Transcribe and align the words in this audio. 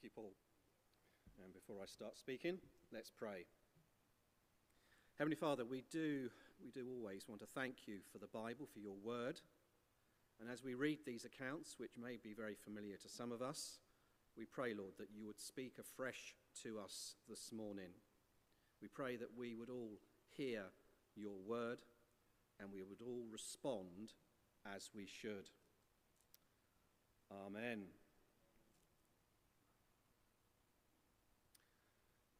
Thank 0.00 0.12
you, 0.14 0.22
Paul. 0.22 0.32
And 1.42 1.52
before 1.52 1.82
I 1.82 1.86
start 1.86 2.16
speaking, 2.16 2.58
let's 2.92 3.10
pray. 3.10 3.46
Heavenly 5.18 5.34
Father, 5.34 5.64
we 5.64 5.82
do, 5.90 6.30
we 6.62 6.70
do 6.70 6.86
always 6.88 7.26
want 7.26 7.40
to 7.40 7.48
thank 7.52 7.88
you 7.88 7.98
for 8.12 8.18
the 8.18 8.28
Bible, 8.28 8.68
for 8.72 8.78
your 8.78 8.94
word. 9.02 9.40
And 10.40 10.48
as 10.48 10.62
we 10.62 10.74
read 10.74 10.98
these 11.04 11.24
accounts, 11.24 11.80
which 11.80 11.98
may 12.00 12.16
be 12.22 12.32
very 12.32 12.54
familiar 12.54 12.96
to 12.96 13.08
some 13.08 13.32
of 13.32 13.42
us, 13.42 13.80
we 14.36 14.44
pray, 14.44 14.72
Lord, 14.72 14.92
that 14.98 15.10
you 15.12 15.26
would 15.26 15.40
speak 15.40 15.72
afresh 15.80 16.36
to 16.62 16.78
us 16.78 17.16
this 17.28 17.50
morning. 17.50 17.90
We 18.80 18.86
pray 18.86 19.16
that 19.16 19.36
we 19.36 19.56
would 19.56 19.70
all 19.70 19.98
hear 20.36 20.62
your 21.16 21.34
word 21.44 21.78
and 22.60 22.68
we 22.72 22.84
would 22.84 23.02
all 23.02 23.26
respond 23.32 24.12
as 24.64 24.90
we 24.94 25.06
should. 25.06 25.48
Amen. 27.32 27.86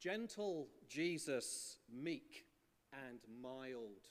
Gentle 0.00 0.68
Jesus, 0.88 1.78
meek 1.92 2.44
and 2.92 3.18
mild. 3.42 4.06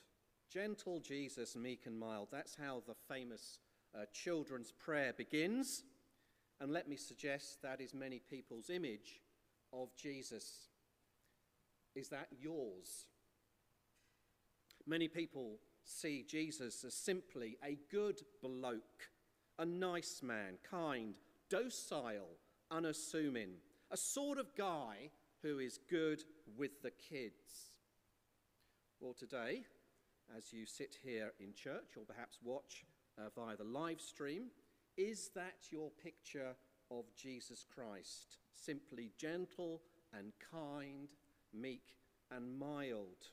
Gentle 0.52 1.00
Jesus, 1.00 1.56
meek 1.56 1.86
and 1.86 1.98
mild. 1.98 2.28
That's 2.30 2.54
how 2.54 2.82
the 2.86 2.94
famous 3.08 3.58
uh, 3.94 4.04
children's 4.12 4.70
prayer 4.70 5.14
begins. 5.16 5.84
And 6.60 6.72
let 6.72 6.88
me 6.88 6.96
suggest 6.96 7.62
that 7.62 7.80
is 7.80 7.94
many 7.94 8.18
people's 8.18 8.68
image 8.68 9.22
of 9.72 9.88
Jesus. 9.96 10.68
Is 11.94 12.08
that 12.10 12.28
yours? 12.38 13.06
Many 14.86 15.08
people 15.08 15.58
see 15.84 16.22
Jesus 16.28 16.84
as 16.84 16.94
simply 16.94 17.56
a 17.64 17.78
good 17.90 18.20
bloke, 18.42 19.08
a 19.58 19.64
nice 19.64 20.20
man, 20.22 20.58
kind, 20.68 21.14
docile, 21.48 22.36
unassuming, 22.70 23.52
a 23.90 23.96
sort 23.96 24.38
of 24.38 24.54
guy 24.54 25.10
who 25.42 25.58
is 25.58 25.78
good 25.88 26.22
with 26.56 26.82
the 26.82 26.90
kids. 26.90 27.70
Well, 29.00 29.14
today, 29.14 29.64
as 30.36 30.52
you 30.52 30.66
sit 30.66 30.96
here 31.02 31.32
in 31.38 31.52
church 31.52 31.96
or 31.96 32.04
perhaps 32.04 32.38
watch 32.42 32.84
uh, 33.16 33.28
via 33.36 33.56
the 33.56 33.64
live 33.64 34.00
stream, 34.00 34.46
is 34.96 35.30
that 35.34 35.70
your 35.70 35.90
picture 36.02 36.56
of 36.90 37.04
Jesus 37.14 37.64
Christ? 37.72 38.38
Simply 38.52 39.12
gentle 39.16 39.82
and 40.12 40.32
kind, 40.50 41.08
meek 41.54 41.96
and 42.30 42.58
mild. 42.58 43.30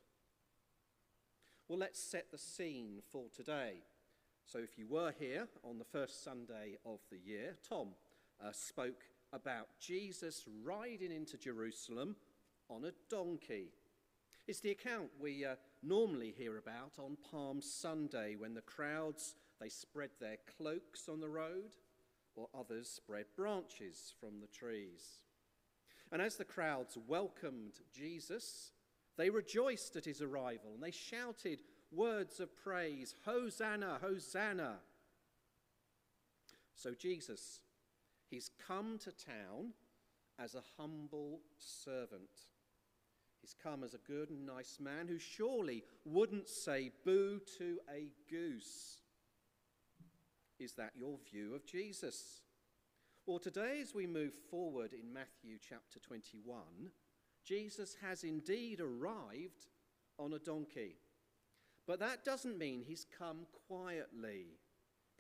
Well, 1.67 1.80
let's 1.80 2.00
set 2.00 2.31
the 2.31 2.38
scene 2.38 3.02
for 3.09 3.26
today. 3.36 3.78
So, 4.45 4.59
if 4.59 4.78
you 4.78 4.86
were 4.88 5.11
here 5.17 5.48
on 5.64 5.80
the 5.80 5.86
first 5.86 6.23
Sunday 6.23 6.78
of 6.86 7.00
the 7.09 7.17
year, 7.17 7.56
Tom 7.67 7.89
uh, 8.39 8.52
spoke 8.52 9.06
about 9.34 9.68
Jesus 9.80 10.44
riding 10.64 11.12
into 11.12 11.38
Jerusalem 11.38 12.16
on 12.70 12.86
a 12.86 12.94
donkey. 13.09 13.70
It's 14.48 14.59
the 14.59 14.72
account 14.72 15.09
we 15.20 15.45
uh, 15.45 15.56
normally 15.82 16.34
hear 16.38 16.58
about 16.58 16.94
on 17.00 17.17
Palm 17.32 17.62
Sunday 17.62 18.36
when 18.38 18.54
the 18.54 18.62
crowds 18.62 19.36
they 19.59 19.70
spread 19.70 20.09
their 20.20 20.38
cloaks 20.58 21.08
on 21.09 21.20
the 21.20 21.30
road 21.30 21.76
or 22.36 22.48
others 22.58 22.90
spread 22.90 23.26
branches 23.36 24.14
from 24.20 24.40
the 24.42 24.48
trees. 24.48 25.20
And 26.12 26.22
as 26.22 26.36
the 26.36 26.45
crowds 26.45 26.98
welcomed 27.08 27.80
Jesus, 27.94 28.72
they 29.17 29.30
rejoiced 29.30 29.95
at 29.95 30.06
his 30.06 30.22
arrival 30.22 30.72
and 30.73 30.84
they 30.84 30.92
shouted 30.92 31.62
words 31.92 32.39
of 32.39 32.56
praise 32.56 33.16
Hosanna, 33.26 34.00
Hosanna. 34.02 34.76
So 36.76 36.94
Jesus 36.94 37.62
He's 38.30 38.50
come 38.68 38.98
to 39.00 39.12
town 39.12 39.73
as 40.40 40.56
a 40.56 40.64
humble 40.78 41.42
servant. 41.58 42.30
He's 43.42 43.56
come 43.62 43.84
as 43.84 43.94
a 43.94 44.00
good 44.00 44.30
and 44.30 44.45
nice 44.45 44.80
man 44.80 45.08
who 45.08 45.20
surely 45.20 45.83
wouldn't 46.04 46.49
say 46.49 46.92
boo 47.05 47.39
to 47.58 47.80
a 47.94 48.08
goose. 48.30 49.02
Is 50.60 50.73
that 50.73 50.94
your 50.98 51.17
view 51.32 51.54
of 51.54 51.66
Jesus? 51.66 52.42
Well, 53.27 53.39
today, 53.39 53.80
as 53.82 53.94
we 53.94 54.08
move 54.08 54.33
forward 54.49 54.94
in 54.94 55.14
Matthew 55.14 55.58
chapter 55.60 55.99
21, 55.99 56.64
Jesus 57.44 57.95
has 58.02 58.23
indeed 58.23 58.80
arrived 58.80 59.67
on 60.17 60.33
a 60.33 60.39
donkey. 60.39 60.95
But 61.88 61.99
that 61.99 62.26
doesn't 62.26 62.58
mean 62.58 62.82
he's 62.82 63.05
come 63.17 63.45
quietly. 63.67 64.58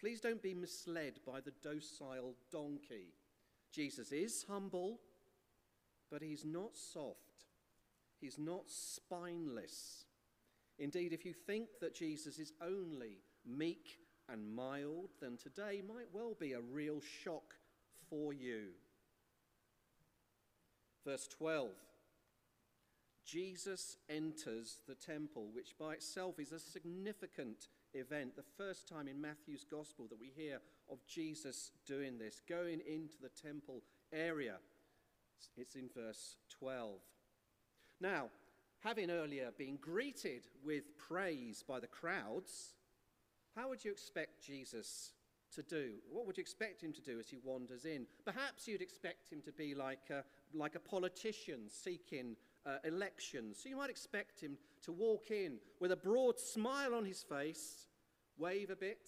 Please 0.05 0.21
don't 0.21 0.43
be 0.43 0.53
misled 0.53 1.13
by 1.25 1.39
the 1.41 1.53
docile 1.63 2.35
donkey. 2.51 3.15
Jesus 3.71 4.11
is 4.11 4.45
humble, 4.47 4.99
but 6.11 6.21
he's 6.21 6.45
not 6.45 6.77
soft. 6.77 7.47
He's 8.21 8.37
not 8.37 8.65
spineless. 8.67 10.05
Indeed, 10.77 11.11
if 11.11 11.25
you 11.25 11.33
think 11.33 11.69
that 11.81 11.95
Jesus 11.95 12.37
is 12.37 12.53
only 12.61 13.23
meek 13.47 13.97
and 14.29 14.47
mild, 14.55 15.09
then 15.21 15.37
today 15.41 15.81
might 15.87 16.13
well 16.13 16.35
be 16.39 16.53
a 16.53 16.61
real 16.61 17.01
shock 17.23 17.55
for 18.07 18.31
you. 18.31 18.65
Verse 21.03 21.27
12 21.29 21.71
Jesus 23.25 23.97
enters 24.07 24.77
the 24.87 24.93
temple, 24.93 25.47
which 25.51 25.75
by 25.79 25.93
itself 25.93 26.37
is 26.37 26.51
a 26.51 26.59
significant 26.59 27.69
event, 27.95 28.35
the 28.35 28.43
first 28.57 28.87
time 28.87 29.07
in 29.07 29.21
Matthew's 29.21 29.65
gospel 29.69 30.05
that 30.09 30.19
we 30.19 30.31
hear 30.35 30.59
of 30.91 31.05
Jesus 31.07 31.71
doing 31.85 32.17
this, 32.17 32.41
going 32.47 32.81
into 32.87 33.15
the 33.21 33.29
temple 33.29 33.81
area. 34.13 34.57
It's 35.57 35.75
in 35.75 35.89
verse 35.95 36.37
12. 36.59 36.99
Now, 38.01 38.29
having 38.83 39.09
earlier 39.09 39.51
been 39.57 39.77
greeted 39.77 40.47
with 40.63 40.97
praise 40.97 41.63
by 41.67 41.79
the 41.79 41.87
crowds, 41.87 42.73
how 43.55 43.69
would 43.69 43.83
you 43.83 43.91
expect 43.91 44.45
Jesus 44.45 45.13
to 45.53 45.63
do? 45.63 45.93
What 46.11 46.27
would 46.27 46.37
you 46.37 46.41
expect 46.41 46.83
him 46.83 46.93
to 46.93 47.01
do 47.01 47.19
as 47.19 47.29
he 47.29 47.37
wanders 47.43 47.85
in? 47.85 48.05
Perhaps 48.25 48.67
you'd 48.67 48.81
expect 48.81 49.31
him 49.31 49.41
to 49.43 49.51
be 49.51 49.73
like 49.73 50.09
a, 50.09 50.23
like 50.53 50.75
a 50.75 50.79
politician 50.79 51.69
seeking 51.69 52.35
uh. 52.65 52.77
So 53.53 53.69
you 53.69 53.77
might 53.77 53.89
expect 53.89 54.39
him 54.41 54.57
to 54.83 54.91
walk 54.91 55.31
in 55.31 55.57
with 55.79 55.91
a 55.91 55.95
broad 55.95 56.39
smile 56.39 56.93
on 56.93 57.05
his 57.05 57.23
face, 57.23 57.87
wave 58.37 58.69
a 58.69 58.75
bit, 58.75 59.07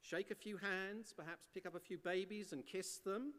shake 0.00 0.30
a 0.30 0.34
few 0.34 0.56
hands, 0.56 1.12
perhaps 1.16 1.48
pick 1.52 1.66
up 1.66 1.74
a 1.74 1.80
few 1.80 1.98
babies 1.98 2.52
and 2.52 2.64
kiss 2.66 2.98
them. 2.98 3.32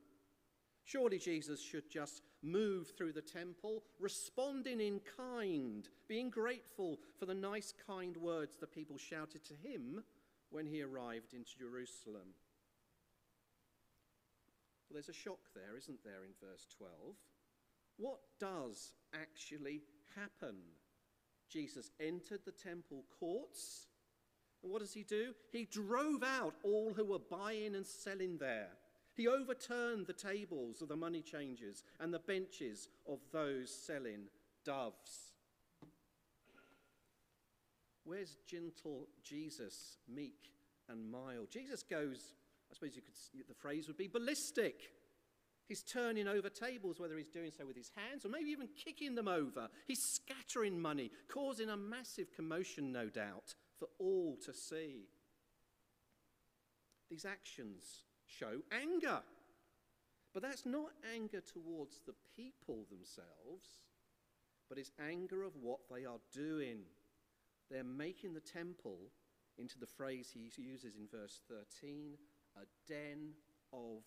Surely 0.85 1.19
Jesus 1.19 1.61
should 1.61 1.89
just 1.89 2.23
move 2.41 2.91
through 2.97 3.13
the 3.13 3.21
temple, 3.21 3.83
responding 3.99 4.79
in 4.79 4.99
kind, 5.17 5.87
being 6.07 6.29
grateful 6.29 6.97
for 7.19 7.25
the 7.25 7.33
nice, 7.33 7.73
kind 7.85 8.17
words 8.17 8.55
the 8.55 8.67
people 8.67 8.97
shouted 8.97 9.43
to 9.45 9.53
him 9.53 10.03
when 10.49 10.65
he 10.65 10.81
arrived 10.81 11.33
into 11.33 11.57
Jerusalem. 11.57 12.33
Well, 14.89 14.95
there's 14.95 15.09
a 15.09 15.13
shock 15.13 15.39
there, 15.53 15.77
isn't 15.77 16.03
there, 16.03 16.23
in 16.25 16.31
verse 16.41 16.65
12? 16.75 16.91
What 17.99 18.19
does 18.39 18.93
actually 19.13 19.81
happen? 20.15 20.55
Jesus 21.51 21.91
entered 21.99 22.39
the 22.45 22.51
temple 22.51 23.03
courts, 23.19 23.87
and 24.63 24.71
what 24.71 24.79
does 24.79 24.93
he 24.93 25.03
do? 25.03 25.33
He 25.51 25.65
drove 25.65 26.23
out 26.23 26.53
all 26.63 26.93
who 26.95 27.03
were 27.03 27.19
buying 27.19 27.75
and 27.75 27.85
selling 27.85 28.37
there. 28.37 28.69
He 29.15 29.27
overturned 29.27 30.07
the 30.07 30.13
tables 30.13 30.81
of 30.81 30.87
the 30.87 30.95
money 30.95 31.21
changers 31.21 31.83
and 31.99 32.13
the 32.13 32.19
benches 32.19 32.87
of 33.05 33.19
those 33.33 33.69
selling 33.85 34.27
doves. 34.63 35.33
Where's 38.05 38.37
gentle 38.47 39.07
Jesus, 39.23 39.97
meek 40.07 40.51
and 40.87 41.11
mild? 41.11 41.51
Jesus 41.51 41.83
goes, 41.83 42.33
I 42.71 42.75
suppose 42.75 42.95
you 42.95 43.01
could, 43.01 43.13
the 43.47 43.53
phrase 43.53 43.87
would 43.87 43.97
be 43.97 44.07
ballistic. 44.07 44.91
He's 45.69 45.83
turning 45.83 46.27
over 46.27 46.49
tables, 46.49 46.99
whether 46.99 47.15
he's 47.15 47.29
doing 47.29 47.51
so 47.55 47.63
with 47.63 47.77
his 47.77 47.91
hands 47.95 48.25
or 48.25 48.29
maybe 48.29 48.49
even 48.49 48.69
kicking 48.75 49.13
them 49.13 49.27
over. 49.27 49.69
He's 49.87 50.01
scattering 50.01 50.81
money, 50.81 51.11
causing 51.31 51.69
a 51.69 51.77
massive 51.77 52.33
commotion, 52.35 52.91
no 52.91 53.07
doubt, 53.07 53.53
for 53.77 53.87
all 53.99 54.35
to 54.45 54.53
see. 54.53 55.09
These 57.07 57.23
actions 57.23 57.83
show 58.25 58.61
anger. 58.71 59.19
But 60.33 60.41
that's 60.41 60.65
not 60.65 60.89
anger 61.15 61.41
towards 61.41 62.01
the 62.05 62.15
people 62.35 62.85
themselves, 62.89 63.67
but 64.69 64.79
it's 64.79 64.91
anger 64.99 65.43
of 65.43 65.53
what 65.55 65.81
they 65.91 66.03
are 66.03 66.19
doing. 66.33 66.79
They're 67.69 67.83
making 67.83 68.33
the 68.33 68.39
temple 68.39 69.11
into 69.59 69.77
the 69.77 69.85
phrase 69.85 70.31
he 70.33 70.49
uses 70.61 70.95
in 70.95 71.07
verse 71.11 71.41
13 71.47 72.15
a 72.55 72.65
den 72.91 73.33
of 73.71 74.01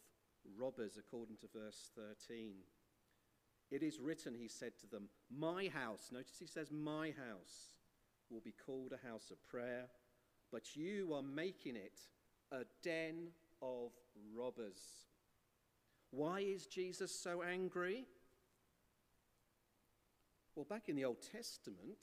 robbers, 0.59 0.99
according 0.99 1.37
to 1.39 1.47
verse 1.53 1.91
13. 1.97 2.53
It 3.71 3.83
is 3.83 3.99
written, 3.99 4.35
he 4.35 4.49
said 4.49 4.73
to 4.81 4.87
them, 4.87 5.09
My 5.31 5.71
house, 5.73 6.11
notice 6.12 6.37
he 6.39 6.47
says, 6.47 6.71
My 6.71 7.09
house 7.09 7.75
will 8.31 8.41
be 8.41 8.55
called 8.67 8.93
a 8.93 9.06
house 9.06 9.31
of 9.31 9.47
prayer, 9.47 9.87
but 10.50 10.77
you 10.77 11.12
are 11.15 11.23
making 11.23 11.77
it 11.77 11.99
a 12.50 12.65
den 12.83 13.29
of 13.62 13.93
robbers. 14.37 15.06
Why 16.11 16.41
is 16.41 16.67
Jesus 16.67 17.15
so 17.15 17.43
angry? 17.43 18.05
Well, 20.55 20.67
back 20.69 20.88
in 20.88 20.97
the 20.97 21.06
Old 21.06 21.23
Testament, 21.33 21.99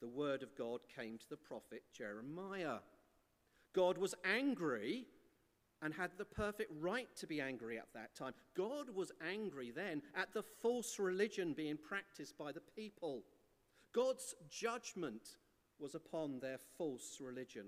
the 0.00 0.08
word 0.08 0.42
of 0.42 0.56
God 0.56 0.80
came 0.94 1.18
to 1.18 1.28
the 1.28 1.36
prophet 1.36 1.82
Jeremiah. 1.92 2.78
God 3.72 3.98
was 3.98 4.14
angry 4.24 5.06
and 5.82 5.94
had 5.94 6.10
the 6.16 6.24
perfect 6.24 6.72
right 6.80 7.08
to 7.16 7.26
be 7.26 7.40
angry 7.40 7.78
at 7.78 7.92
that 7.94 8.14
time. 8.14 8.34
God 8.56 8.90
was 8.94 9.12
angry 9.26 9.70
then 9.70 10.02
at 10.16 10.32
the 10.32 10.42
false 10.42 10.98
religion 10.98 11.52
being 11.52 11.76
practiced 11.76 12.36
by 12.36 12.52
the 12.52 12.62
people. 12.76 13.22
God's 13.94 14.34
judgment 14.50 15.36
was 15.78 15.94
upon 15.94 16.40
their 16.40 16.58
false 16.76 17.18
religion. 17.20 17.66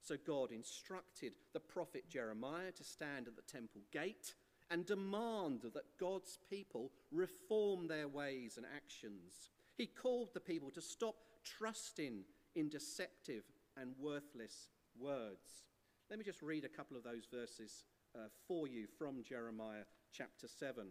So 0.00 0.16
God 0.26 0.52
instructed 0.52 1.32
the 1.52 1.60
prophet 1.60 2.08
Jeremiah 2.08 2.72
to 2.72 2.84
stand 2.84 3.26
at 3.26 3.36
the 3.36 3.42
temple 3.42 3.80
gate 3.92 4.34
and 4.70 4.86
demand 4.86 5.62
that 5.62 5.98
God's 5.98 6.38
people 6.50 6.90
reform 7.10 7.86
their 7.86 8.08
ways 8.08 8.56
and 8.56 8.66
actions. 8.74 9.50
He 9.76 9.86
called 9.86 10.28
the 10.32 10.40
people 10.40 10.70
to 10.72 10.82
stop 10.82 11.16
trusting 11.42 12.24
in 12.54 12.68
deceptive 12.68 13.44
and 13.76 13.92
worthless 13.98 14.68
words. 14.98 15.64
Let 16.10 16.18
me 16.18 16.24
just 16.24 16.42
read 16.42 16.64
a 16.64 16.68
couple 16.68 16.96
of 16.96 17.02
those 17.02 17.26
verses 17.32 17.84
uh, 18.14 18.28
for 18.46 18.68
you 18.68 18.86
from 18.98 19.22
Jeremiah 19.22 19.84
chapter 20.12 20.46
7. 20.46 20.86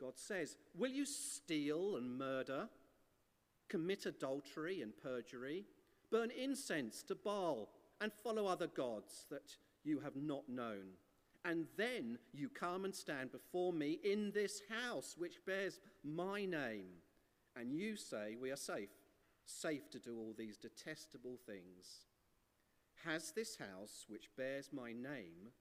God 0.00 0.12
says, 0.16 0.56
Will 0.76 0.90
you 0.90 1.04
steal 1.04 1.96
and 1.96 2.16
murder, 2.16 2.68
commit 3.68 4.06
adultery 4.06 4.80
and 4.80 4.92
perjury, 5.02 5.64
burn 6.10 6.30
incense 6.30 7.02
to 7.04 7.16
Baal, 7.16 7.68
and 8.00 8.12
follow 8.12 8.46
other 8.46 8.68
gods 8.68 9.26
that 9.30 9.56
you 9.82 9.98
have 10.00 10.14
not 10.14 10.48
known? 10.48 10.94
And 11.44 11.66
then 11.76 12.18
you 12.32 12.48
come 12.48 12.84
and 12.84 12.94
stand 12.94 13.32
before 13.32 13.72
me 13.72 13.98
in 14.04 14.30
this 14.32 14.62
house 14.68 15.16
which 15.18 15.44
bears 15.44 15.80
my 16.04 16.44
name, 16.44 16.86
and 17.56 17.72
you 17.72 17.96
say, 17.96 18.36
We 18.40 18.52
are 18.52 18.56
safe, 18.56 18.90
safe 19.44 19.90
to 19.90 19.98
do 19.98 20.16
all 20.16 20.34
these 20.36 20.56
detestable 20.56 21.38
things. 21.44 22.05
Has 23.04 23.32
this 23.32 23.56
house, 23.56 24.06
which 24.08 24.28
bears 24.36 24.70
my 24.72 24.92
name, 24.92 25.52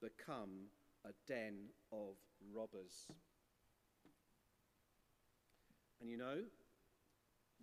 become 0.00 0.68
a 1.04 1.10
den 1.26 1.68
of 1.90 2.16
robbers? 2.54 3.06
And 6.00 6.10
you 6.10 6.16
know, 6.16 6.42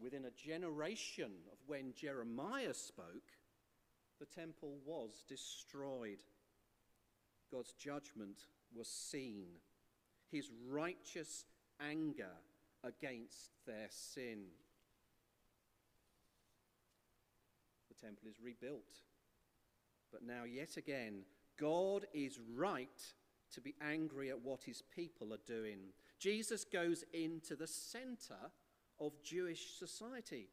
within 0.02 0.26
a 0.26 0.32
generation 0.32 1.32
of 1.52 1.58
when 1.68 1.94
Jeremiah 1.94 2.74
spoke, 2.74 3.34
the 4.20 4.26
temple 4.26 4.78
was 4.86 5.24
destroyed. 5.28 6.20
God's 7.52 7.74
judgment 7.74 8.46
was 8.74 8.88
seen, 8.88 9.46
his 10.32 10.50
righteous 10.70 11.46
anger 11.82 12.32
against 12.84 13.52
their 13.66 13.88
sin. 13.90 14.46
The 17.90 18.06
temple 18.06 18.30
is 18.30 18.40
rebuilt. 18.42 19.09
But 20.12 20.24
now, 20.24 20.44
yet 20.44 20.78
again, 20.78 21.22
God 21.60 22.06
is 22.14 22.40
right 22.56 22.88
to 23.54 23.62
be 23.62 23.76
angry 23.82 24.30
at 24.30 24.42
what 24.42 24.64
his 24.64 24.82
people 24.96 25.34
are 25.34 25.46
doing. 25.46 25.80
Jesus 26.20 26.64
goes 26.64 27.04
into 27.14 27.56
the 27.56 27.68
center 27.68 28.52
of 29.00 29.22
Jewish 29.24 29.78
society. 29.78 30.48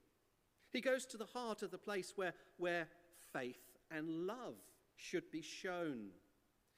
He 0.73 0.81
goes 0.81 1.07
to 1.07 1.17
the 1.17 1.27
heart 1.27 1.63
of 1.63 1.71
the 1.71 1.79
place 1.79 2.13
where, 2.17 2.35
where 2.57 2.89
faith 3.33 3.79
and 3.91 4.27
love 4.27 4.57
should 4.97 5.31
be 5.31 5.43
shown. 5.43 6.09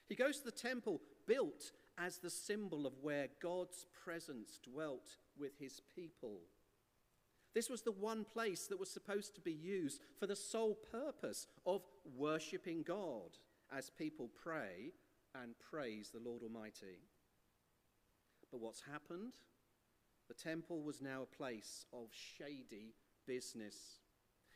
He 0.09 0.15
goes 0.15 0.39
to 0.39 0.45
the 0.45 0.51
temple 0.51 1.01
built 1.27 1.73
as 1.99 2.19
the 2.19 2.31
symbol 2.31 2.87
of 2.87 2.95
where 3.03 3.29
God's 3.43 3.87
presence 4.05 4.59
dwelt 4.63 5.17
with 5.39 5.59
his 5.59 5.81
people. 5.95 6.41
This 7.59 7.69
was 7.69 7.83
the 7.83 7.91
one 7.91 8.25
place 8.25 8.69
that 8.69 8.79
was 8.79 8.89
supposed 8.89 9.35
to 9.35 9.41
be 9.41 9.51
used 9.51 10.01
for 10.21 10.29
the 10.29 10.37
sole 10.37 10.79
purpose 10.93 11.49
of 11.67 11.83
worshipping 12.17 12.85
God 12.85 13.37
as 13.77 13.91
people 13.91 14.31
pray 14.41 14.93
and 15.35 15.57
praise 15.59 16.11
the 16.11 16.21
Lord 16.21 16.45
Almighty. 16.45 17.01
But 18.53 18.61
what's 18.61 18.83
happened? 18.83 19.33
The 20.29 20.35
temple 20.35 20.83
was 20.85 21.03
now 21.03 21.23
a 21.23 21.37
place 21.37 21.85
of 21.93 22.11
shady 22.13 22.95
business. 23.27 23.75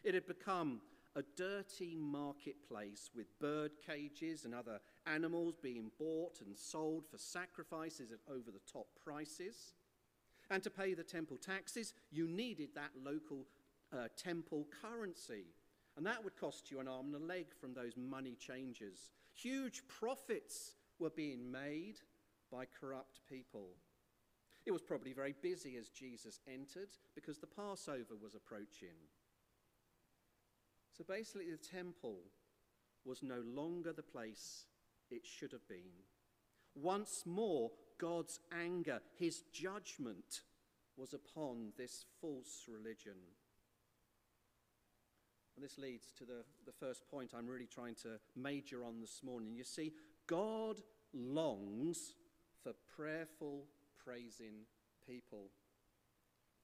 It 0.04 0.14
had 0.14 0.28
become 0.28 0.80
a 1.16 1.24
dirty 1.36 1.96
marketplace 1.96 3.10
with 3.16 3.36
bird 3.40 3.72
cages 3.84 4.44
and 4.44 4.54
other 4.54 4.78
animals 5.06 5.56
being 5.60 5.90
bought 5.98 6.40
and 6.40 6.56
sold 6.56 7.08
for 7.10 7.18
sacrifices 7.18 8.12
at 8.12 8.20
over 8.32 8.52
the 8.52 8.72
top 8.72 8.86
prices. 9.02 9.72
And 10.50 10.62
to 10.62 10.70
pay 10.70 10.94
the 10.94 11.02
temple 11.02 11.38
taxes, 11.38 11.94
you 12.10 12.28
needed 12.28 12.70
that 12.74 12.90
local 13.02 13.46
uh, 13.92 14.08
temple 14.16 14.66
currency. 14.82 15.46
And 15.96 16.06
that 16.06 16.22
would 16.24 16.36
cost 16.36 16.70
you 16.70 16.80
an 16.80 16.88
arm 16.88 17.06
and 17.06 17.22
a 17.22 17.26
leg 17.26 17.46
from 17.58 17.74
those 17.74 17.96
money 17.96 18.34
changers. 18.34 19.10
Huge 19.34 19.82
profits 19.88 20.76
were 20.98 21.10
being 21.10 21.50
made 21.50 21.96
by 22.50 22.64
corrupt 22.80 23.20
people. 23.28 23.68
It 24.64 24.72
was 24.72 24.82
probably 24.82 25.12
very 25.12 25.34
busy 25.42 25.76
as 25.76 25.88
Jesus 25.88 26.40
entered 26.46 26.90
because 27.14 27.38
the 27.38 27.46
Passover 27.46 28.14
was 28.22 28.34
approaching. 28.34 28.96
So 30.96 31.04
basically, 31.04 31.50
the 31.50 31.56
temple 31.56 32.18
was 33.04 33.22
no 33.22 33.42
longer 33.44 33.92
the 33.92 34.02
place 34.02 34.66
it 35.10 35.26
should 35.26 35.52
have 35.52 35.66
been. 35.68 36.04
Once 36.74 37.24
more, 37.26 37.70
God's 38.02 38.40
anger, 38.52 39.00
his 39.16 39.44
judgment, 39.52 40.42
was 40.96 41.14
upon 41.14 41.72
this 41.78 42.04
false 42.20 42.64
religion. 42.68 43.14
And 45.54 45.64
this 45.64 45.78
leads 45.78 46.10
to 46.18 46.24
the, 46.24 46.44
the 46.66 46.72
first 46.72 47.08
point 47.08 47.30
I'm 47.32 47.46
really 47.46 47.68
trying 47.72 47.94
to 48.02 48.18
major 48.34 48.82
on 48.82 49.00
this 49.00 49.20
morning. 49.22 49.54
You 49.54 49.62
see, 49.62 49.92
God 50.26 50.80
longs 51.14 52.14
for 52.64 52.72
prayerful, 52.96 53.66
praising 54.04 54.66
people, 55.06 55.50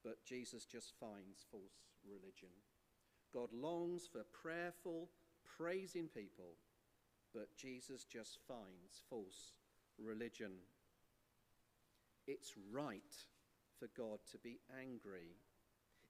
but 0.03 0.25
Jesus 0.25 0.65
just 0.65 0.93
finds 0.99 1.47
false 1.53 1.93
religion. 2.05 2.49
God 3.33 3.51
longs 3.53 4.09
for 4.11 4.25
prayerful, 4.33 5.09
praising 5.57 6.09
people, 6.09 6.57
but 7.33 7.57
Jesus 7.57 8.03
just 8.05 8.39
finds 8.49 9.05
false 9.09 9.53
religion. 9.99 10.53
It's 12.29 12.53
right 12.71 13.03
for 13.79 13.89
God 13.97 14.19
to 14.33 14.39
be 14.39 14.61
angry. 14.79 15.35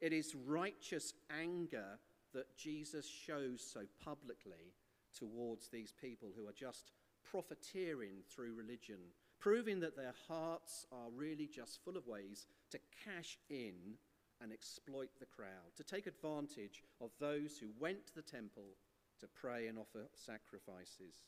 It 0.00 0.12
is 0.12 0.34
righteous 0.34 1.14
anger 1.30 1.98
that 2.34 2.56
Jesus 2.56 3.08
shows 3.08 3.64
so 3.64 3.82
publicly 4.04 4.74
towards 5.16 5.68
these 5.68 5.92
people 5.92 6.30
who 6.36 6.48
are 6.48 6.52
just 6.52 6.90
profiteering 7.24 8.16
through 8.28 8.54
religion, 8.54 8.98
proving 9.38 9.78
that 9.80 9.96
their 9.96 10.14
hearts 10.26 10.86
are 10.90 11.10
really 11.14 11.46
just 11.46 11.82
full 11.84 11.96
of 11.96 12.06
ways 12.08 12.46
to 12.70 12.80
cash 13.04 13.38
in 13.48 13.94
and 14.40 14.52
exploit 14.52 15.10
the 15.20 15.26
crowd, 15.26 15.70
to 15.76 15.84
take 15.84 16.08
advantage 16.08 16.82
of 17.00 17.10
those 17.20 17.58
who 17.58 17.68
went 17.78 18.06
to 18.06 18.14
the 18.16 18.22
temple 18.22 18.76
to 19.20 19.28
pray 19.28 19.68
and 19.68 19.78
offer 19.78 20.08
sacrifices. 20.14 21.22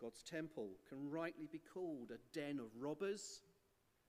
God's 0.00 0.22
temple 0.22 0.70
can 0.88 1.10
rightly 1.10 1.48
be 1.50 1.60
called 1.72 2.10
a 2.10 2.38
den 2.38 2.58
of 2.58 2.70
robbers 2.78 3.40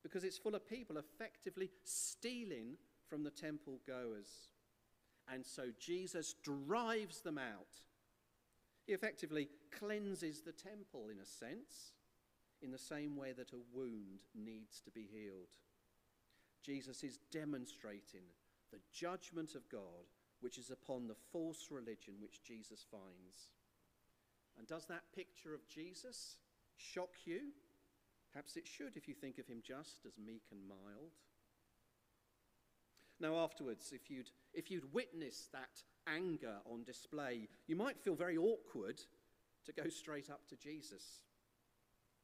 because 0.04 0.24
it's 0.24 0.38
full 0.38 0.56
of 0.56 0.68
people 0.68 0.98
effectively 0.98 1.70
stealing 1.84 2.78
from 3.10 3.24
the 3.24 3.32
temple 3.32 3.80
goers. 3.88 4.50
And 5.32 5.46
so 5.46 5.66
Jesus 5.80 6.36
drives 6.44 7.22
them 7.22 7.38
out. 7.38 7.82
He 8.86 8.94
effectively 8.94 9.50
cleanses 9.78 10.42
the 10.42 10.54
temple 10.54 11.10
in 11.12 11.20
a 11.20 11.26
sense, 11.26 11.94
in 12.62 12.72
the 12.72 12.78
same 12.78 13.18
way 13.18 13.34
that 13.34 13.52
a 13.52 13.78
wound 13.78 14.22
needs 14.34 14.80
to 14.82 14.92
be 14.92 15.08
healed. 15.12 15.58
Jesus 16.64 17.04
is 17.04 17.20
demonstrating 17.32 18.24
the 18.72 18.80
judgment 18.94 19.56
of 19.56 19.70
God 19.70 20.08
which 20.40 20.58
is 20.58 20.70
upon 20.70 21.08
the 21.08 21.16
false 21.32 21.68
religion 21.72 22.16
which 22.20 22.44
Jesus 22.44 22.86
finds. 22.90 23.50
And 24.58 24.68
does 24.68 24.86
that 24.86 25.12
picture 25.16 25.54
of 25.54 25.68
Jesus 25.68 26.38
shock 26.76 27.12
you? 27.26 27.52
Perhaps 28.38 28.56
it 28.56 28.68
should 28.68 28.96
if 28.96 29.08
you 29.08 29.16
think 29.16 29.40
of 29.40 29.48
him 29.48 29.64
just 29.64 30.06
as 30.06 30.14
meek 30.24 30.44
and 30.52 30.62
mild. 30.70 31.10
Now, 33.20 33.36
afterwards, 33.38 33.92
if 33.92 34.12
you'd, 34.12 34.30
if 34.54 34.70
you'd 34.70 34.94
witnessed 34.94 35.52
that 35.54 35.82
anger 36.06 36.58
on 36.72 36.84
display, 36.84 37.48
you 37.66 37.76
might 37.76 38.00
feel 38.00 38.14
very 38.14 38.38
awkward 38.38 39.02
to 39.66 39.74
go 39.74 39.90
straight 39.90 40.30
up 40.30 40.48
to 40.50 40.56
Jesus. 40.56 41.22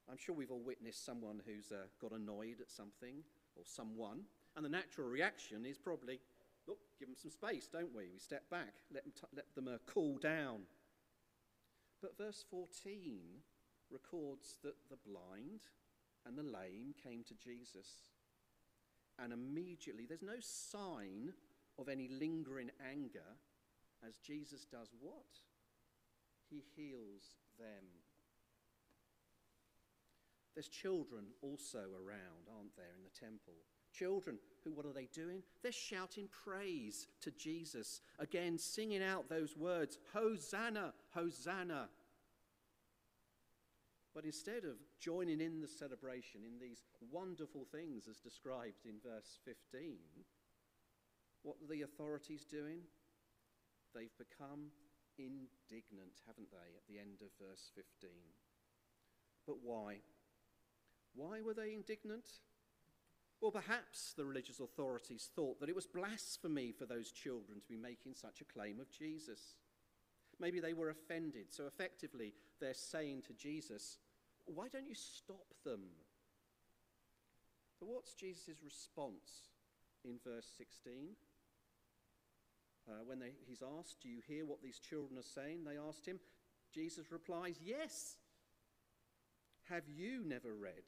I'm 0.07 0.17
sure 0.17 0.35
we've 0.35 0.51
all 0.51 0.61
witnessed 0.63 1.03
someone 1.03 1.41
who's 1.47 1.71
uh, 1.71 1.87
got 1.99 2.11
annoyed 2.11 2.61
at 2.61 2.69
something 2.69 3.23
or 3.55 3.63
someone, 3.65 4.19
and 4.55 4.63
the 4.63 4.69
natural 4.69 5.07
reaction 5.07 5.65
is 5.65 5.79
probably, 5.79 6.19
look, 6.67 6.77
give 6.99 7.07
them 7.07 7.17
some 7.19 7.31
space, 7.31 7.65
don't 7.65 7.91
we? 7.91 8.03
We 8.13 8.19
step 8.19 8.47
back, 8.51 8.75
let 8.93 9.03
them, 9.03 9.13
t- 9.19 9.35
let 9.35 9.55
them 9.55 9.67
uh, 9.67 9.77
cool 9.87 10.19
down. 10.19 10.59
But 12.03 12.19
verse 12.19 12.45
14 12.51 13.17
records 13.89 14.57
that 14.61 14.75
the 14.91 14.97
blind 15.09 15.61
and 16.25 16.37
the 16.37 16.43
lame 16.43 16.93
came 17.01 17.23
to 17.23 17.33
Jesus. 17.35 17.87
And 19.19 19.31
immediately, 19.31 20.05
there's 20.07 20.21
no 20.21 20.39
sign 20.39 21.33
of 21.77 21.89
any 21.89 22.07
lingering 22.07 22.71
anger 22.91 23.37
as 24.07 24.17
Jesus 24.17 24.65
does 24.65 24.89
what? 24.99 25.39
He 26.49 26.63
heals 26.75 27.35
them. 27.59 27.85
There's 30.55 30.67
children 30.67 31.25
also 31.41 31.79
around, 31.79 32.47
aren't 32.55 32.75
there, 32.75 32.93
in 32.95 33.03
the 33.03 33.19
temple? 33.19 33.53
Children 33.91 34.37
who, 34.63 34.71
what 34.71 34.85
are 34.85 34.93
they 34.93 35.07
doing? 35.13 35.41
They're 35.61 35.71
shouting 35.71 36.27
praise 36.43 37.07
to 37.21 37.31
Jesus. 37.31 38.01
Again, 38.19 38.57
singing 38.57 39.03
out 39.03 39.29
those 39.29 39.57
words 39.57 39.97
Hosanna, 40.13 40.93
Hosanna. 41.11 41.89
But 44.13 44.25
instead 44.25 44.63
of 44.63 44.77
joining 44.99 45.41
in 45.41 45.59
the 45.59 45.67
celebration 45.67 46.41
in 46.45 46.59
these 46.59 46.83
wonderful 47.11 47.65
things 47.71 48.07
as 48.07 48.17
described 48.17 48.85
in 48.85 49.01
verse 49.03 49.39
15, 49.45 49.97
what 51.41 51.55
are 51.61 51.67
the 51.67 51.81
authorities 51.81 52.45
doing? 52.45 52.81
They've 53.95 54.17
become 54.17 54.69
indignant, 55.17 56.21
haven't 56.27 56.51
they, 56.51 56.77
at 56.77 56.87
the 56.87 56.99
end 56.99 57.21
of 57.21 57.29
verse 57.41 57.71
15? 57.75 58.09
But 59.47 59.57
why? 59.63 59.97
Why 61.15 61.41
were 61.41 61.53
they 61.53 61.73
indignant? 61.73 62.25
Well, 63.41 63.51
perhaps 63.51 64.13
the 64.15 64.25
religious 64.25 64.59
authorities 64.59 65.29
thought 65.35 65.59
that 65.59 65.69
it 65.69 65.75
was 65.75 65.85
blasphemy 65.85 66.71
for 66.71 66.85
those 66.85 67.11
children 67.11 67.59
to 67.59 67.67
be 67.67 67.77
making 67.77 68.15
such 68.15 68.41
a 68.41 68.45
claim 68.45 68.79
of 68.79 68.89
Jesus. 68.89 69.57
Maybe 70.39 70.59
they 70.59 70.73
were 70.73 70.89
offended, 70.89 71.47
so 71.49 71.65
effectively 71.65 72.33
they're 72.59 72.73
saying 72.73 73.23
to 73.27 73.33
Jesus, 73.33 73.97
Why 74.45 74.67
don't 74.67 74.87
you 74.87 74.95
stop 74.95 75.53
them? 75.63 75.81
But 77.79 77.89
what's 77.89 78.13
Jesus' 78.13 78.63
response 78.63 79.49
in 80.03 80.17
verse 80.23 80.47
16? 80.57 81.09
Uh, 82.87 82.91
when 83.05 83.19
they, 83.19 83.33
he's 83.47 83.63
asked, 83.79 84.01
Do 84.01 84.09
you 84.09 84.19
hear 84.27 84.45
what 84.45 84.61
these 84.61 84.79
children 84.79 85.17
are 85.19 85.23
saying? 85.23 85.63
They 85.63 85.77
asked 85.77 86.05
him. 86.05 86.19
Jesus 86.73 87.11
replies, 87.11 87.57
Yes. 87.63 88.17
Have 89.69 89.83
you 89.87 90.23
never 90.25 90.53
read? 90.53 90.83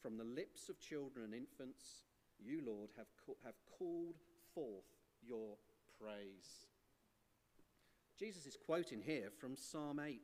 From 0.00 0.16
the 0.16 0.24
lips 0.24 0.68
of 0.68 0.78
children 0.78 1.24
and 1.24 1.34
infants, 1.34 2.04
you, 2.38 2.62
Lord, 2.64 2.90
have, 2.96 3.08
have 3.44 3.56
called 3.78 4.14
forth 4.54 4.86
your 5.20 5.56
praise. 6.00 6.66
Jesus 8.18 8.46
is 8.46 8.56
quoting 8.56 9.00
here 9.00 9.28
from 9.38 9.56
Psalm 9.56 10.00
8, 10.00 10.20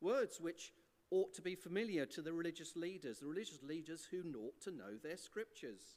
words 0.00 0.40
which 0.40 0.72
ought 1.10 1.32
to 1.34 1.42
be 1.42 1.54
familiar 1.54 2.04
to 2.04 2.20
the 2.20 2.32
religious 2.32 2.76
leaders, 2.76 3.18
the 3.18 3.26
religious 3.26 3.62
leaders 3.62 4.06
who 4.10 4.22
ought 4.38 4.60
to 4.62 4.70
know 4.70 4.96
their 5.02 5.16
scriptures. 5.16 5.96